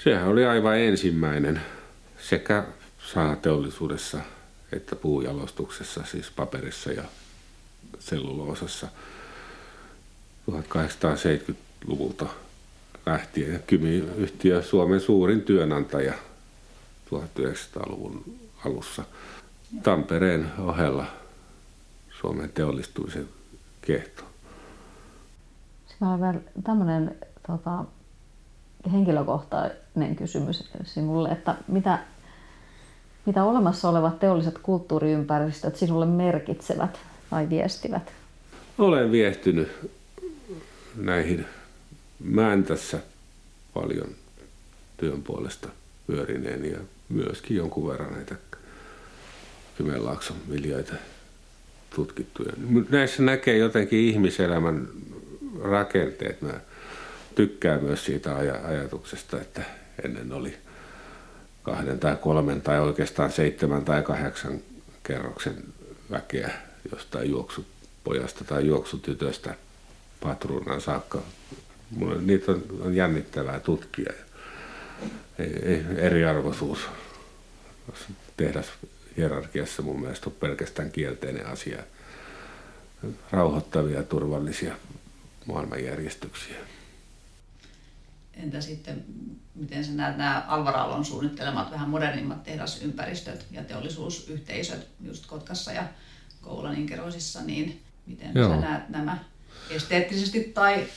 [0.03, 1.61] Sehän oli aivan ensimmäinen
[2.29, 2.63] sekä
[3.13, 4.19] sanateollisuudessa
[4.71, 7.03] että puujalostuksessa, siis paperissa ja
[7.99, 8.87] selluloosassa
[10.51, 12.29] 1870-luvulta
[13.05, 13.53] lähtien.
[13.53, 16.13] Ja Kymi-yhtiö Suomen suurin työnantaja
[17.11, 18.23] 1900-luvun
[18.65, 19.03] alussa.
[19.83, 21.05] Tampereen ohella
[22.21, 23.29] Suomen teollistumisen
[23.81, 24.23] kehto.
[25.87, 27.15] Sitten on vielä tämmöinen
[27.47, 27.85] tota,
[28.91, 31.99] henkilökohtainen kysymys sinulle, että mitä,
[33.25, 38.11] mitä olemassa olevat teolliset kulttuuriympäristöt sinulle merkitsevät tai viestivät?
[38.77, 39.91] Olen viehtynyt
[40.95, 41.45] näihin
[42.23, 42.99] Mäntässä
[43.73, 44.07] paljon
[44.97, 45.69] työn puolesta
[46.11, 46.77] pyörineen ja
[47.09, 48.35] myöskin jonkun verran näitä
[49.77, 50.93] Kymenlaakson viljoita
[51.95, 52.53] tutkittuja.
[52.89, 54.87] Näissä näkee jotenkin ihmiselämän
[55.61, 56.41] rakenteet.
[56.41, 56.53] Mä
[57.35, 59.61] tykkään myös siitä aj- ajatuksesta, että
[60.03, 60.57] ennen oli
[61.63, 64.59] kahden tai kolmen tai oikeastaan seitsemän tai kahdeksan
[65.03, 65.63] kerroksen
[66.11, 66.51] väkeä
[66.91, 69.55] jostain juoksupojasta tai juoksutytöstä
[70.23, 71.21] patruunan saakka.
[71.91, 74.13] Mulle niitä on, on jännittävää tutkia.
[75.97, 76.79] Eriarvoisuus
[78.37, 78.63] tehdä
[79.17, 81.83] hierarkiassa mun mielestä on pelkästään kielteinen asia.
[83.31, 84.75] Rauhoittavia, turvallisia
[85.45, 86.55] maailmanjärjestyksiä.
[88.33, 89.05] Entä sitten,
[89.55, 95.83] miten sä näet nämä Alvaralon suunnittelemat vähän modernimmat tehdasympäristöt ja teollisuusyhteisöt just Kotkassa ja
[96.41, 98.49] Koulanin kerosissa, niin miten Joo.
[98.49, 99.17] sä näet nämä
[99.69, 100.87] esteettisesti tai,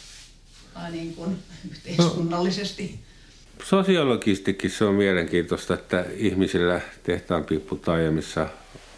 [0.75, 1.38] tai niin kuin
[1.71, 2.87] yhteiskunnallisesti?
[2.93, 3.13] No,
[3.62, 8.49] sosiologistikin se on mielenkiintoista, että ihmisillä tehtaan pipputaajamissa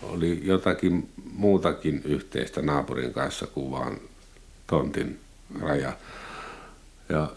[0.02, 4.00] oli jotakin muutakin yhteistä naapurin kanssa kuin vaan
[4.66, 5.18] tontin
[5.60, 5.92] raja.
[7.08, 7.30] Ja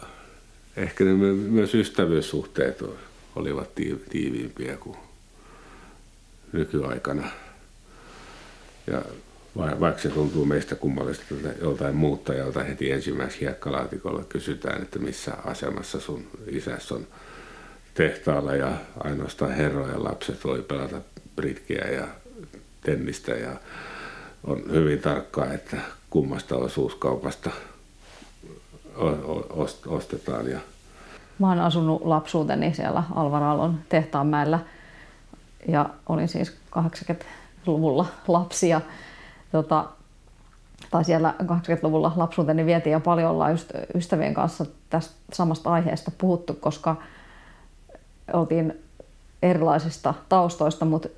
[0.78, 2.84] ehkä ne myös ystävyyssuhteet
[3.36, 3.76] olivat
[4.10, 4.98] tiiviimpiä kuin
[6.54, 7.30] nykyaikana.
[8.88, 9.02] Ja
[9.58, 11.26] vaikka se tuntuu meistä kummallista
[11.62, 17.08] joltain muuttajalta heti ensimmäisessä hiekkalaatikolla kysytään, että missä asemassa sun isäs on
[17.94, 18.72] tehtaalla ja
[19.04, 21.02] ainoastaan herroja lapset voi pelata
[21.36, 22.08] britkiä ja
[22.82, 23.52] tennistä ja
[24.44, 25.78] on hyvin tarkkaa, että
[26.10, 27.50] kummasta osuuskaupasta
[29.88, 30.50] ostetaan.
[30.50, 30.60] Ja...
[31.40, 34.60] Mä oon asunut lapsuuteni siellä Alvaralon tehtaanmäellä
[35.68, 38.82] ja olin siis 80-luvulla lapsia.
[39.52, 39.86] Tota,
[40.92, 46.54] tai siellä 80-luvulla lapsuuteni vietiin ja paljon ollaan just ystävien kanssa tästä samasta aiheesta puhuttu,
[46.54, 46.96] koska
[48.34, 48.74] oltiin
[49.42, 51.10] erilaisista taustoista, mutta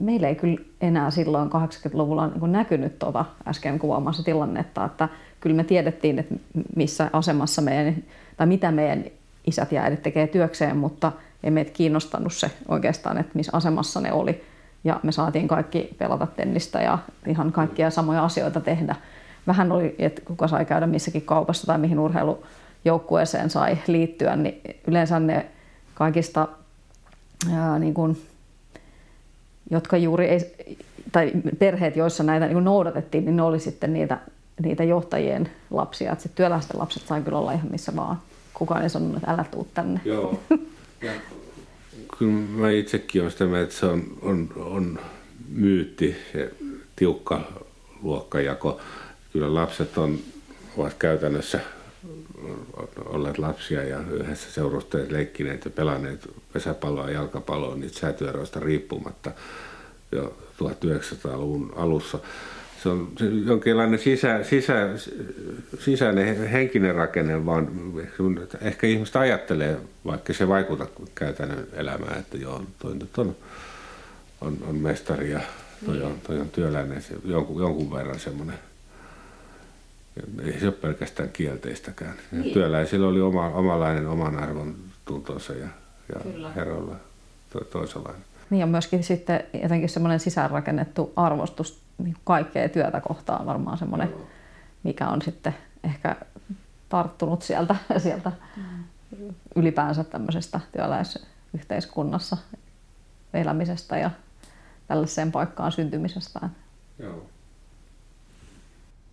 [0.00, 5.08] meillä ei kyllä enää silloin 80-luvulla niin näkynyt tuota äsken kuvaamassa tilannetta, että
[5.40, 6.34] kyllä me tiedettiin, että
[6.76, 7.96] missä asemassa meidän,
[8.36, 9.04] tai mitä meidän
[9.46, 14.12] isät ja äidit tekee työkseen, mutta ei meitä kiinnostanut se oikeastaan, että missä asemassa ne
[14.12, 14.44] oli.
[14.84, 18.96] Ja me saatiin kaikki pelata tennistä ja ihan kaikkia samoja asioita tehdä.
[19.46, 25.20] Vähän oli, että kuka sai käydä missäkin kaupassa tai mihin urheilujoukkueeseen sai liittyä, niin yleensä
[25.20, 25.46] ne
[25.94, 26.48] kaikista
[27.54, 28.22] ää, niin kuin,
[29.70, 30.76] jotka juuri ei,
[31.12, 34.18] tai perheet, joissa näitä niin noudatettiin, niin ne oli sitten niitä,
[34.62, 36.12] niitä johtajien lapsia.
[36.12, 38.18] Että työläisten lapset sai kyllä olla ihan missä vaan.
[38.54, 40.00] Kukaan ei sanonut, että älä tuu tänne.
[40.04, 40.40] Joo.
[41.02, 41.12] Ja,
[42.18, 44.98] kyllä mä itsekin olen sitä mieltä, että se on, on, on
[45.48, 46.52] myytti, se
[46.96, 47.52] tiukka
[48.02, 48.80] luokkajako.
[49.32, 50.18] Kyllä lapset on,
[50.76, 51.60] ovat käytännössä
[53.04, 59.32] olleet lapsia ja yhdessä seurusteet leikkineet ja pelanneet pesäpalloa ja jalkapalloa niitä säätyeroista riippumatta
[60.12, 62.18] jo 1900-luvun alussa.
[62.82, 63.12] Se on
[63.46, 64.88] jonkinlainen sisä, sisä,
[65.78, 67.68] sisäinen henkinen rakenne, vaan
[68.60, 73.36] ehkä ihmiset ajattelee, vaikka se vaikuta käytännön elämään, että joo, toi nyt on,
[74.40, 75.40] on, on mestari ja
[75.86, 78.58] toi on, toi on työläinen, se, jonkun, jonkun verran semmoinen
[80.44, 82.14] ei se ole pelkästään kielteistäkään.
[82.32, 82.52] Niin.
[82.52, 85.68] Työläisillä oli oma, omalainen oman arvon tuntonsa ja,
[86.14, 86.96] ja herroilla
[87.52, 88.22] to, toisenlainen.
[88.50, 91.78] Niin ja myöskin sitten jotenkin semmoinen sisäänrakennettu arvostus
[92.24, 94.14] kaikkea työtä kohtaan varmaan semmoinen,
[94.82, 96.16] mikä on sitten ehkä
[96.88, 99.34] tarttunut sieltä, sieltä mm.
[99.56, 102.36] ylipäänsä tämmöisestä työläisyhteiskunnassa
[103.34, 104.10] elämisestä ja
[104.86, 106.56] tällaiseen paikkaan syntymisestään.
[106.98, 107.26] Joo.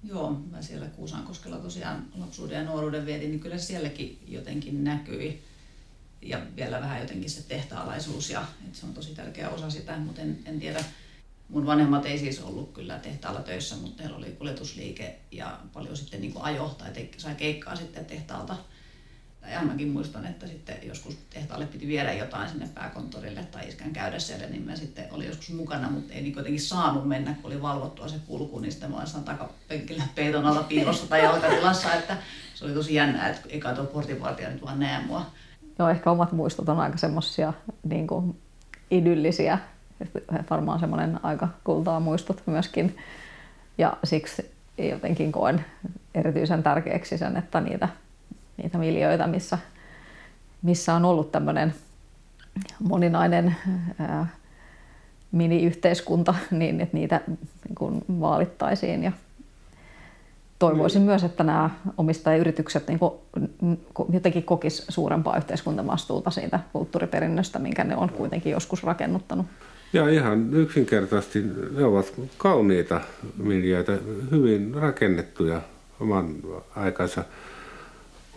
[0.04, 5.44] Joo, mä siellä Kuusankoskella tosiaan lapsuuden ja nuoruuden vietin, niin kyllä sielläkin jotenkin näkyi.
[6.22, 10.22] Ja vielä vähän jotenkin se tehtaalaisuus, ja että se on tosi tärkeä osa sitä, mutta
[10.22, 10.84] en, en tiedä.
[11.50, 16.22] Mun vanhemmat ei siis ollut kyllä tehtaalla töissä, mutta heillä oli kuljetusliike ja paljon sitten
[16.22, 18.56] niin ajo tai te, sai keikkaa sitten tehtaalta
[19.54, 24.20] ja mäkin muistan, että sitten joskus tehtaalle piti viedä jotain sinne pääkonttorille tai iskän käydä
[24.20, 27.62] siellä, niin mä sitten oli joskus mukana, mutta ei niin kuitenkin saanut mennä, kun oli
[27.62, 32.18] valvottua se kulku, niin sitten mä olin takapenkillä peiton alla piilossa tai jalkatilassa, että
[32.56, 35.26] se oli tosi jännää, että eikä tuo portinvartija nyt vaan näe mua.
[35.80, 38.08] Joo, ehkä omat muistot on aika semmoisia niin
[38.92, 39.60] idyllisiä,
[40.50, 42.98] varmaan semmoinen aika kultaa muistot myöskin.
[43.78, 45.66] Ja siksi jotenkin koen
[46.16, 47.90] erityisen tärkeäksi sen, että niitä
[48.58, 49.58] niitä miljöitä, missä,
[50.62, 51.74] missä on ollut tämmöinen
[52.80, 53.56] moninainen
[54.00, 54.28] ää,
[55.32, 59.04] mini-yhteiskunta, niin että niitä niin kuin vaalittaisiin.
[59.04, 59.12] Ja
[60.60, 61.06] toivoisin mm.
[61.06, 63.14] myös, että nämä omistajayritykset niin kuin,
[64.14, 69.46] jotenkin kokis suurempaa yhteiskuntavastuuta siitä kulttuuriperinnöstä, minkä ne on kuitenkin joskus rakennuttanut.
[69.94, 73.02] Ja ihan yksinkertaisesti ne ovat kauniita
[73.38, 73.98] miljöitä,
[74.32, 75.62] hyvin rakennettuja
[76.00, 76.36] oman
[76.76, 77.24] aikansa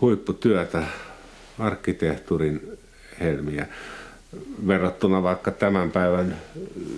[0.01, 0.83] huipputyötä,
[1.59, 2.79] arkkitehtuurin
[3.21, 3.67] helmiä
[4.67, 6.37] verrattuna vaikka tämän päivän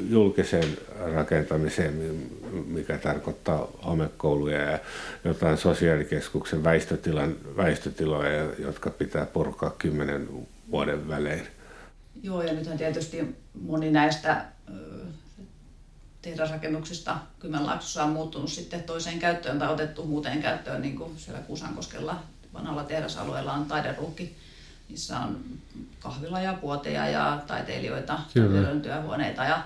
[0.08, 0.68] julkiseen
[1.14, 1.94] rakentamiseen,
[2.66, 4.78] mikä tarkoittaa homekouluja ja
[5.24, 10.28] jotain sosiaalikeskuksen väistötilan, väistötiloja, jotka pitää purkaa kymmenen
[10.70, 11.46] vuoden välein.
[12.22, 14.44] Joo, ja nythän tietysti moni näistä
[16.22, 22.22] tehdasrakennuksista Kymenlaaksossa on muuttunut sitten toiseen käyttöön tai otettu muuteen käyttöön, niin kuin siellä Kuusankoskella
[22.54, 24.37] vanhalla tehdasalueella on taideruukki,
[24.88, 25.44] missä on
[26.00, 28.20] kahvila ja puoteja ja taiteilijoita,
[28.82, 29.44] työhuoneita.
[29.44, 29.64] Ja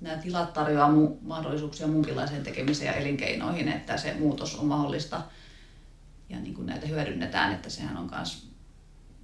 [0.00, 5.22] nämä tilat tarjoaa mu- mahdollisuuksia muunkinlaiseen tekemiseen ja elinkeinoihin, että se muutos on mahdollista.
[6.28, 8.51] Ja niin kuin näitä hyödynnetään, että sehän on myös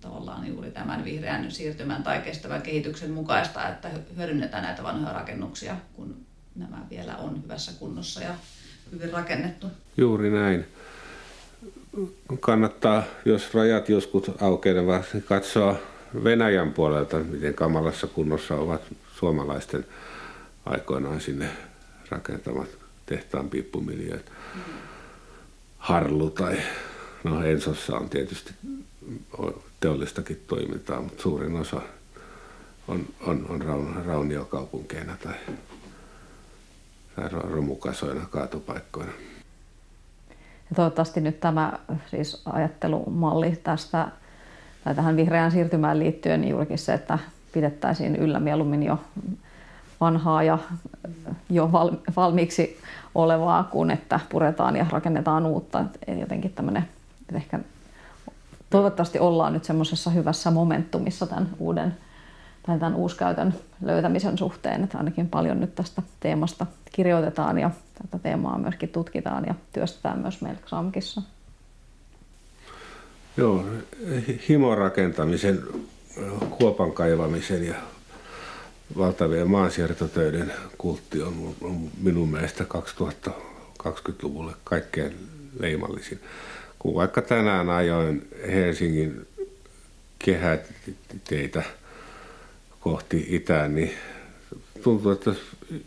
[0.01, 6.17] tavallaan juuri tämän vihreän siirtymän tai kestävän kehityksen mukaista, että hyödynnetään näitä vanhoja rakennuksia, kun
[6.55, 8.35] nämä vielä on hyvässä kunnossa ja
[8.93, 9.67] hyvin rakennettu.
[9.97, 10.67] Juuri näin
[12.41, 15.77] kannattaa, jos rajat joskus aukenevat, katsoa
[16.25, 18.83] Venäjän puolelta, miten kamalassa kunnossa ovat
[19.17, 19.87] suomalaisten
[20.67, 21.49] aikoinaan sinne
[22.11, 22.69] rakentamat
[23.07, 24.33] tehtaan piippumiljööt.
[25.79, 26.57] Harlu tai
[27.25, 28.55] no Ensossa on tietysti
[29.81, 31.81] teollistakin toimintaa, mutta suurin osa
[32.89, 35.35] on, on, on raun, rauniokaupunkeina tai,
[37.17, 39.13] tai romukasoina, kaatopaikkoina.
[40.71, 41.73] Ja toivottavasti nyt tämä
[42.11, 44.09] siis ajattelumalli tästä
[44.85, 47.19] tai tähän vihreään siirtymään liittyen niin juurikin se, että
[47.53, 49.01] pidettäisiin yllä mieluummin jo
[50.01, 50.59] vanhaa ja
[51.51, 51.73] jo
[52.17, 52.81] valmiiksi
[53.15, 55.85] olevaa, kuin että puretaan ja rakennetaan uutta.
[56.07, 56.89] Et jotenkin tämmöinen,
[57.35, 57.61] ehkä
[58.71, 61.97] toivottavasti ollaan nyt semmoisessa hyvässä momentumissa tämän uuden
[62.67, 67.71] tai tämän uuskäytön löytämisen suhteen, että ainakin paljon nyt tästä teemasta kirjoitetaan ja
[68.03, 71.23] tätä teemaa myöskin tutkitaan ja työstetään myös meillä XAMKissa.
[73.37, 73.65] Joo,
[74.49, 75.63] himorakentamisen,
[76.51, 77.75] kuopan kaivamisen ja
[78.97, 81.55] valtavien maansiirtotöiden kultti on,
[82.03, 85.29] minun mielestä 2020-luvulle kaikkein
[85.61, 86.21] leimallisin.
[86.79, 89.27] Kun vaikka tänään ajoin Helsingin
[90.19, 91.63] kehäteitä
[92.81, 93.95] kohti itään, niin
[94.83, 95.31] tuntuu, että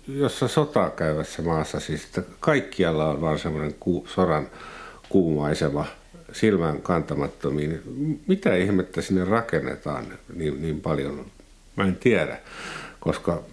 [0.07, 4.47] jossa sotaa käyvässä maassa, siis että kaikkialla on vaan semmoinen ku, soran
[5.09, 5.85] kuumaisema
[6.31, 7.81] silmään kantamattomiin.
[8.27, 11.25] Mitä ihmettä sinne rakennetaan niin, niin paljon?
[11.75, 12.37] Mä en tiedä
[13.01, 13.43] koska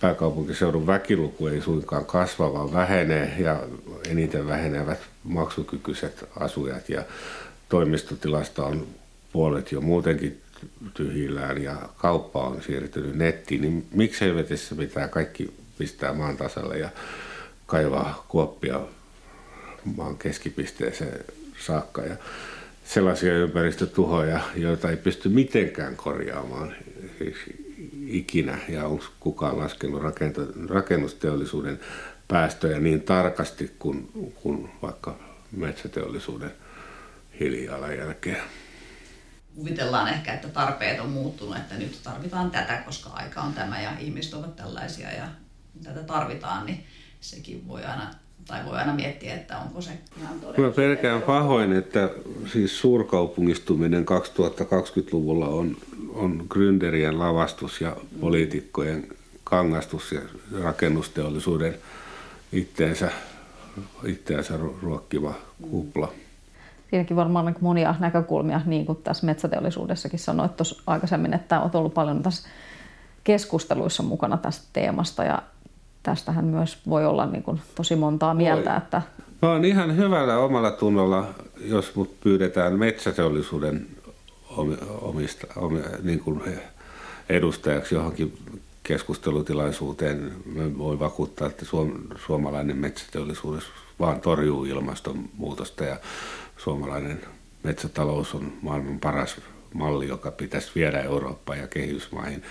[0.00, 3.60] pääkaupunkiseudun väkiluku ei suinkaan kasva, vaan vähenee ja
[4.08, 7.04] eniten vähenevät maksukykyiset asujat ja
[7.68, 8.86] toimistotilasta on
[9.32, 10.40] puolet jo muutenkin
[10.94, 16.88] tyhjillään ja kauppa on siirtynyt nettiin, niin miksi helvetissä pitää kaikki pistää maan tasalle ja
[17.66, 18.80] kaivaa kuoppia
[19.96, 21.24] maan keskipisteeseen
[21.58, 22.16] saakka ja
[22.84, 26.74] sellaisia ympäristötuhoja, joita ei pysty mitenkään korjaamaan.
[27.18, 27.36] Siis
[28.06, 30.02] ikinä ja onko kukaan laskenut
[30.68, 31.80] rakennusteollisuuden
[32.32, 35.18] päästöjä niin tarkasti kuin, kuin vaikka
[35.52, 36.50] metsäteollisuuden
[37.40, 38.42] hiilijalanjälkeä.
[39.54, 43.90] Kuvitellaan ehkä, että tarpeet on muuttunut, että nyt tarvitaan tätä, koska aika on tämä ja
[43.98, 45.28] ihmiset ovat tällaisia ja
[45.84, 46.84] tätä tarvitaan, niin
[47.20, 48.10] sekin voi aina
[48.46, 49.90] tai voi aina miettiä, että onko se
[50.20, 52.10] ihan Mä pelkään pahoin, että
[52.52, 55.76] siis suurkaupungistuminen 2020-luvulla on,
[56.14, 59.08] on gründerien lavastus ja poliitikkojen
[59.44, 60.20] kangastus ja
[60.62, 61.74] rakennusteollisuuden
[62.52, 63.10] itteensä,
[64.06, 65.34] itteensä ruokkiva
[65.70, 66.12] kupla.
[66.90, 71.94] Siinäkin varmaan niin monia näkökulmia, niin kuin tässä metsäteollisuudessakin sanoit tuossa aikaisemmin, että olet ollut
[71.94, 72.48] paljon tässä
[73.24, 75.42] keskusteluissa mukana tästä teemasta ja
[76.02, 78.70] tästähän myös voi olla niin kuin tosi montaa mieltä.
[78.70, 78.78] Voi.
[78.78, 79.02] Että...
[79.42, 81.34] Mä oon ihan hyvällä omalla tunnolla,
[81.64, 83.86] jos mut pyydetään metsäteollisuuden
[85.00, 86.42] omista, omi, niin kuin
[87.28, 88.38] edustajaksi johonkin
[88.82, 90.32] keskustelutilaisuuteen.
[90.46, 91.92] Mä voin vakuuttaa, että suom,
[92.26, 93.64] suomalainen metsäteollisuus
[94.00, 95.96] vaan torjuu ilmastonmuutosta ja
[96.56, 97.20] suomalainen
[97.62, 99.36] metsätalous on maailman paras
[99.74, 102.42] malli, joka pitäisi viedä Eurooppaan ja kehitysmaihin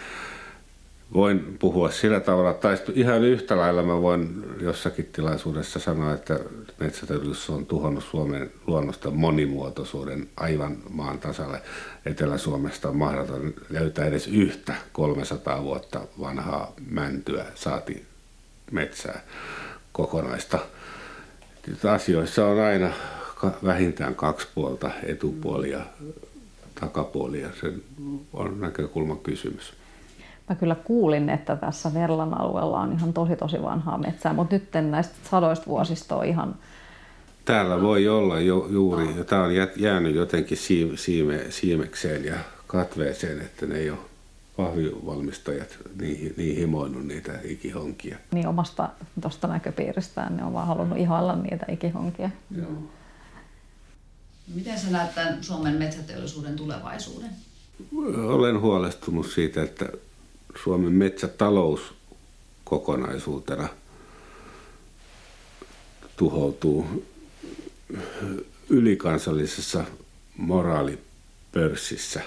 [1.13, 6.39] voin puhua sillä tavalla, tai ihan yhtä lailla mä voin jossakin tilaisuudessa sanoa, että
[6.80, 11.62] metsäteollisuus on tuhonnut Suomen luonnosta monimuotoisuuden aivan maan tasalle.
[12.06, 18.06] Etelä-Suomesta on mahdoton löytää edes yhtä 300 vuotta vanhaa mäntyä, saati
[18.71, 19.21] metsää
[19.91, 20.60] kokonaista.
[21.93, 22.93] Asioissa on aina
[23.63, 25.86] vähintään kaksi puolta, etupuoli ja
[26.80, 27.74] takapuoli, ja se
[28.34, 29.81] on näkökulman kysymys.
[30.52, 34.92] Mä kyllä kuulin, että tässä Verlan alueella on ihan tosi tosi vanhaa metsää, mutta nyt
[34.92, 36.56] näistä sadoista vuosista on ihan...
[37.46, 40.58] Täällä voi olla jo, juuri, ja tämä on jäänyt jotenkin
[40.96, 42.36] siime, siimekseen ja
[42.68, 44.00] katveeseen, että ne ei ole
[44.58, 48.18] pahvivalmistajat niin, niin himoinut niitä ikihonkia.
[48.32, 48.90] Niin omasta
[49.22, 52.30] tuosta näköpiiristään ne on vaan halunnut ihailla niitä ikihonkia.
[52.58, 52.72] Joo.
[54.56, 57.30] Miten sä näet tämän Suomen metsäteollisuuden tulevaisuuden?
[58.18, 59.86] Olen huolestunut siitä, että
[60.64, 61.82] Suomen metsätalous
[62.64, 63.70] kokonaisuutena
[66.18, 67.06] tuhoutuu
[68.70, 69.84] ylikansallisessa
[70.38, 72.22] moraalipörssissä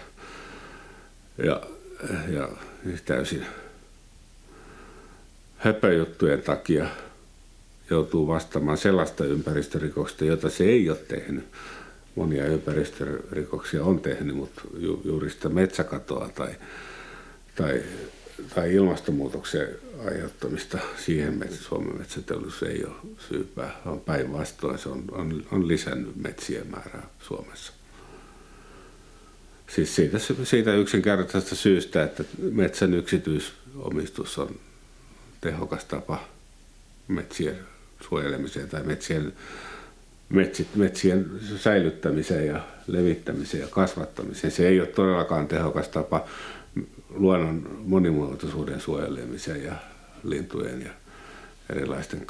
[1.39, 1.63] ja,
[2.29, 2.49] ja
[3.05, 3.47] täysin
[5.57, 6.87] höpöjuttujen takia
[7.91, 11.45] joutuu vastaamaan sellaista ympäristörikoksista, jota se ei ole tehnyt.
[12.15, 16.55] Monia ympäristörikoksia on tehnyt, mutta ju, juuri sitä metsäkatoa tai,
[17.55, 17.83] tai
[18.55, 19.69] tai ilmastonmuutoksen
[20.07, 22.95] aiheuttamista siihen että Suomen metsäteollisuus ei ole
[23.29, 27.73] syypää, vaan päinvastoin se on, on, on lisännyt metsien määrää Suomessa.
[29.75, 34.57] Siis siitä, siitä yksinkertaisesta syystä, että metsän yksityisomistus on
[35.41, 36.29] tehokas tapa
[37.09, 37.59] metsien
[38.09, 39.33] suojelemiseen tai metsien,
[40.29, 44.51] metsit, metsien säilyttämiseen ja levittämiseen ja kasvattamiseen.
[44.51, 46.25] Se ei ole todellakaan tehokas tapa
[47.15, 49.73] luonnon monimuotoisuuden suojelemiseen ja
[50.23, 50.91] lintujen ja
[51.71, 52.27] erilaisten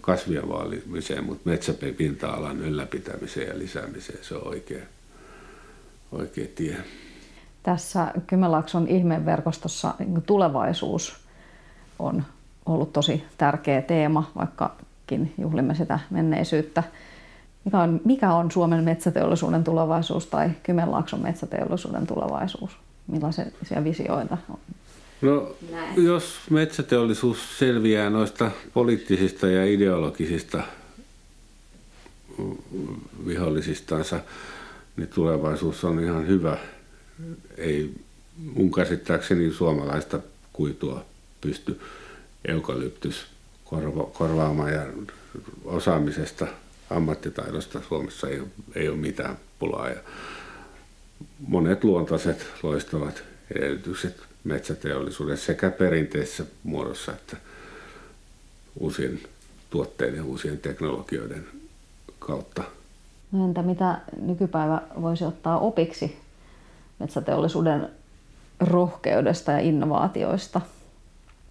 [0.00, 4.84] kasvien vaalimiseen, mutta metsäpinta-alan ylläpitämiseen ja lisäämiseen se on oikea,
[6.12, 6.76] oikea tie.
[7.62, 11.16] Tässä Kymenlaakson ihmeverkostossa niin tulevaisuus
[11.98, 12.24] on
[12.66, 16.82] ollut tosi tärkeä teema, vaikkakin juhlimme sitä menneisyyttä.
[17.64, 22.83] Mikä on, mikä on Suomen metsäteollisuuden tulevaisuus tai Kymenlaakson metsäteollisuuden tulevaisuus?
[23.06, 24.58] Millaisia visioita on?
[25.22, 26.04] No, Näin.
[26.04, 30.62] jos metsäteollisuus selviää noista poliittisista ja ideologisista
[33.26, 34.20] vihollisistansa,
[34.96, 36.58] niin tulevaisuus on ihan hyvä.
[37.56, 37.94] Ei
[38.54, 38.70] mun
[39.56, 40.20] suomalaista
[40.52, 41.04] kuitua
[41.40, 41.80] pysty
[42.44, 43.26] eukalyptys
[43.64, 44.82] korva, korvaamaan ja
[45.64, 46.46] osaamisesta,
[46.90, 48.42] ammattitaidosta Suomessa ei,
[48.74, 49.88] ei ole mitään pulaa.
[49.88, 50.00] Ja
[51.48, 53.22] monet luontaiset loistavat
[53.56, 57.36] edellytykset metsäteollisuuden sekä perinteisessä muodossa että
[58.80, 59.20] uusien
[59.70, 61.46] tuotteiden ja uusien teknologioiden
[62.18, 62.64] kautta.
[63.32, 66.20] No entä mitä nykypäivä voisi ottaa opiksi
[66.98, 67.88] metsäteollisuuden
[68.60, 70.60] rohkeudesta ja innovaatioista?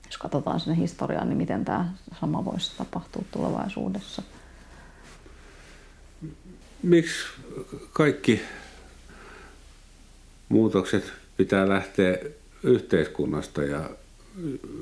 [0.05, 4.21] Jos katsotaan sinne historiaan, niin miten tämä sama voisi tapahtua tulevaisuudessa?
[6.83, 7.25] Miksi
[7.93, 8.41] kaikki
[10.53, 11.03] muutokset
[11.37, 12.17] pitää lähteä
[12.63, 13.89] yhteiskunnasta ja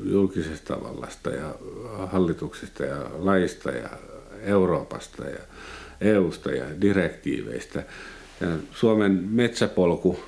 [0.04, 1.56] julkisesta vallasta ja
[2.08, 3.90] hallituksesta ja laista ja
[4.42, 5.40] Euroopasta ja
[6.02, 7.84] EUsta ja direktiiveistä.
[8.42, 10.20] Ja Suomen metsäpolku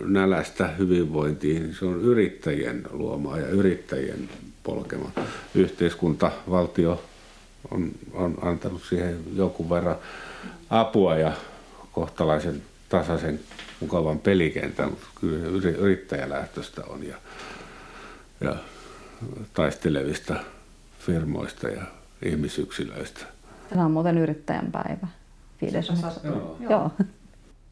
[0.00, 4.28] nälästä hyvinvointiin, se on yrittäjien luomaa ja yrittäjien
[4.62, 5.10] polkema.
[5.54, 7.04] Yhteiskunta, valtio
[7.70, 9.96] on, on antanut siihen jonkun verran
[10.70, 11.32] apua ja
[11.92, 13.40] kohtalaisen tasaisen
[13.80, 17.16] mukavan pelikentän, mutta kyllä yrittäjälähtöistä on ja,
[18.40, 18.56] ja
[19.54, 20.36] taistelevista
[20.98, 21.82] firmoista ja
[22.24, 23.26] ihmisyksilöistä.
[23.68, 25.06] Tänään on muuten yrittäjän päivä.
[25.60, 25.88] Viides
[26.24, 26.56] Joo.
[26.60, 26.90] Joo.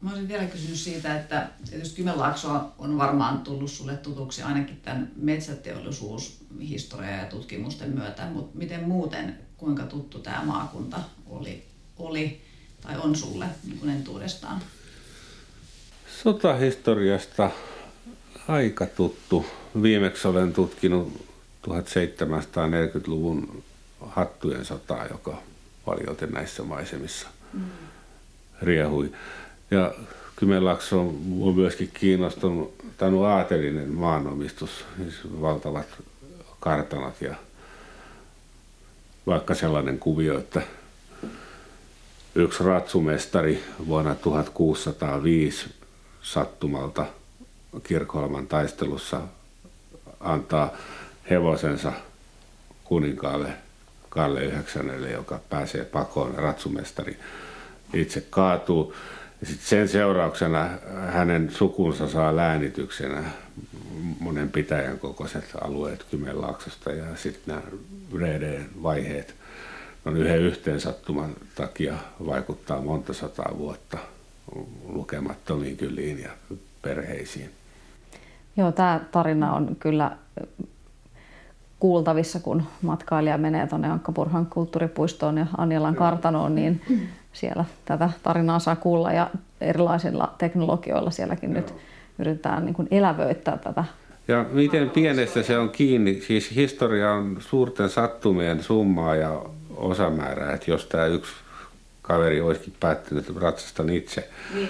[0.01, 5.11] Mä olisin vielä kysynyt siitä, että tietysti Kymenlaakso on varmaan tullut sulle tutuksi ainakin tämän
[5.15, 12.41] metsäteollisuushistorian ja tutkimusten myötä, mutta miten muuten, kuinka tuttu tämä maakunta oli, oli
[12.81, 14.61] tai on sulle niin kuin entuudestaan?
[16.23, 17.51] Sotahistoriasta
[18.47, 19.45] aika tuttu.
[19.81, 21.25] Viimeksi olen tutkinut
[21.67, 23.63] 1740-luvun
[23.99, 25.37] hattujen sotaa, joka
[25.85, 27.61] paljon näissä maisemissa mm.
[28.61, 29.11] riehui.
[29.71, 29.93] Ja
[30.35, 35.87] Kymenlaakso on myöskin kiinnostunut, tämä aatelinen maanomistus, siis valtavat
[36.59, 37.35] kartanat ja
[39.27, 40.61] vaikka sellainen kuvio, että
[42.35, 45.82] yksi ratsumestari vuonna 1605
[46.23, 47.05] sattumalta
[47.83, 49.21] Kirkholman taistelussa
[50.19, 50.71] antaa
[51.29, 51.93] hevosensa
[52.83, 53.53] kuninkaalle
[54.09, 56.35] Kalle Yhdeksännelle, joka pääsee pakoon.
[56.35, 57.19] Ratsumestari
[57.93, 58.95] itse kaatuu.
[59.41, 60.69] Ja sit sen seurauksena
[61.07, 63.23] hänen sukunsa saa läänityksenä
[64.19, 67.61] monen pitäjän kokoiset alueet Kymenlaaksosta ja sitten nämä
[68.19, 69.35] Redeen vaiheet
[70.05, 71.93] on yhden yhteensattuman takia
[72.25, 73.97] vaikuttaa monta sataa vuotta
[74.87, 76.29] lukemattomiin kyliin ja
[76.81, 77.49] perheisiin.
[78.57, 80.11] Joo, tämä tarina on kyllä
[81.79, 86.81] kuultavissa, kun matkailija menee tuonne Ankkapurhan kulttuuripuistoon ja Anjalan kartanoon, niin
[87.33, 89.29] siellä tätä tarinaa saa kuulla ja
[89.61, 91.61] erilaisilla teknologioilla sielläkin Joo.
[91.61, 91.73] nyt
[92.19, 93.83] yritetään niin kuin elävöittää tätä.
[94.27, 99.41] Ja miten pienestä se on kiinni, siis historia on suurten sattumien summaa ja
[99.75, 101.33] osamäärää, että jos tämä yksi
[102.03, 104.69] kaveri olisikin päättänyt, että ratsastan itse, niin,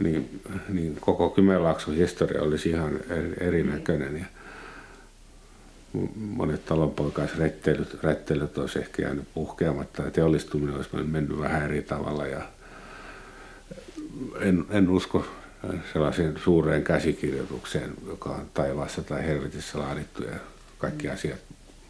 [0.00, 3.00] niin, niin koko Kymenlaakson historia olisi ihan
[3.40, 4.16] erinäköinen.
[4.16, 4.24] Ja
[6.16, 12.26] monet talonpoikaisrettelyt rettelyt olisi ehkä jäänyt puhkeamatta ja teollistuminen olisi mennyt vähän eri tavalla.
[12.26, 12.42] Ja
[14.40, 15.26] en, en usko
[15.92, 20.36] sellaiseen suureen käsikirjoitukseen, joka on taivaassa tai helvetissä laadittu ja
[20.78, 21.40] kaikki asiat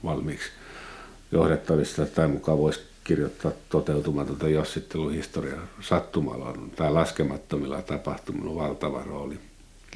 [0.05, 0.51] valmiiksi
[1.33, 9.39] johdettavissa tai mukaan voisi kirjoittaa toteutumatonta jossitteluhistoriaa sattumalla tai laskemattomilla tapahtumilla valtava rooli.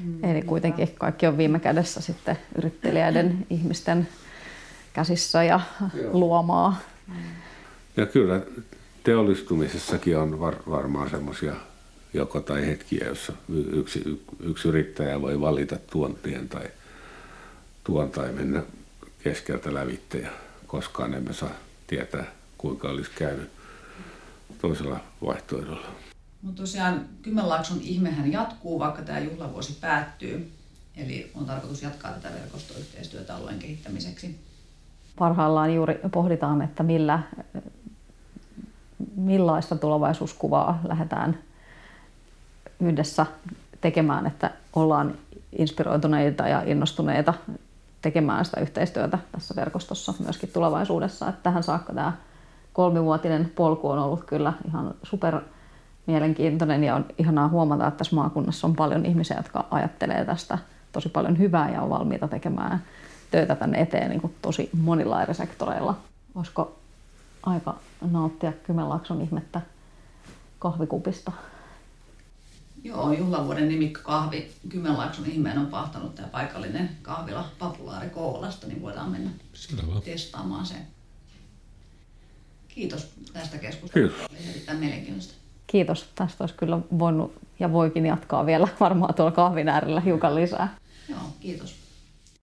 [0.02, 0.24] Mm.
[0.24, 4.08] Eli kuitenkin kaikki on viime kädessä sitten yrittelijöiden ihmisten
[4.92, 5.60] käsissä ja
[5.94, 6.12] Joo.
[6.12, 6.80] luomaa.
[7.96, 8.40] Ja kyllä
[9.04, 11.54] teollistumisessakin on var- varmaan semmoisia
[12.14, 13.32] joko tai hetkiä, jossa
[13.72, 16.66] yksi, yksi yrittäjä voi valita tuontien tai
[17.84, 18.62] tuon tai mennä
[19.24, 20.30] keskeltä lävitte ja
[20.66, 21.54] koskaan emme saa
[21.86, 23.50] tietää, kuinka olisi käynyt
[24.60, 25.86] toisella vaihtoehdolla.
[26.42, 30.52] No tosiaan Kymenlaakson ihmehän jatkuu, vaikka tämä juhlavuosi päättyy.
[30.96, 34.38] Eli on tarkoitus jatkaa tätä verkostoyhteistyötä alueen kehittämiseksi.
[35.18, 37.22] Parhaillaan juuri pohditaan, että millä,
[39.16, 41.38] millaista tulevaisuuskuvaa lähdetään
[42.80, 43.26] yhdessä
[43.80, 45.14] tekemään, että ollaan
[45.58, 47.34] inspiroituneita ja innostuneita
[48.02, 51.28] tekemään sitä yhteistyötä tässä verkostossa myöskin tulevaisuudessa.
[51.28, 52.12] Että tähän saakka tämä
[52.72, 55.40] kolmivuotinen polku on ollut kyllä ihan super
[56.06, 60.58] mielenkiintoinen ja on ihanaa huomata, että tässä maakunnassa on paljon ihmisiä, jotka ajattelee tästä
[60.92, 62.82] tosi paljon hyvää ja on valmiita tekemään
[63.30, 65.94] töitä tänne eteen niin kuin tosi monilla eri sektoreilla.
[66.34, 66.78] Olisiko
[67.42, 67.74] aika
[68.10, 69.60] nauttia Kymenlaakson ihmettä
[70.58, 71.32] kahvikupista?
[72.84, 79.10] Joo, juhlavuoden nimikko kahvi Kymenlaakson ihmeen on pahtanut tämä paikallinen kahvila Papulaari Koolasta, niin voidaan
[79.10, 80.00] mennä Selvä.
[80.04, 80.74] testaamaan se.
[82.74, 84.28] Kiitos tästä keskustelusta.
[84.28, 84.48] Kiitos.
[84.50, 85.34] erittäin mielenkiintoista.
[85.66, 86.08] Kiitos.
[86.14, 90.76] Tästä olisi kyllä voinut ja voikin jatkaa vielä varmaan tuolla kahvin äärellä hiukan lisää.
[91.08, 91.81] Joo, kiitos.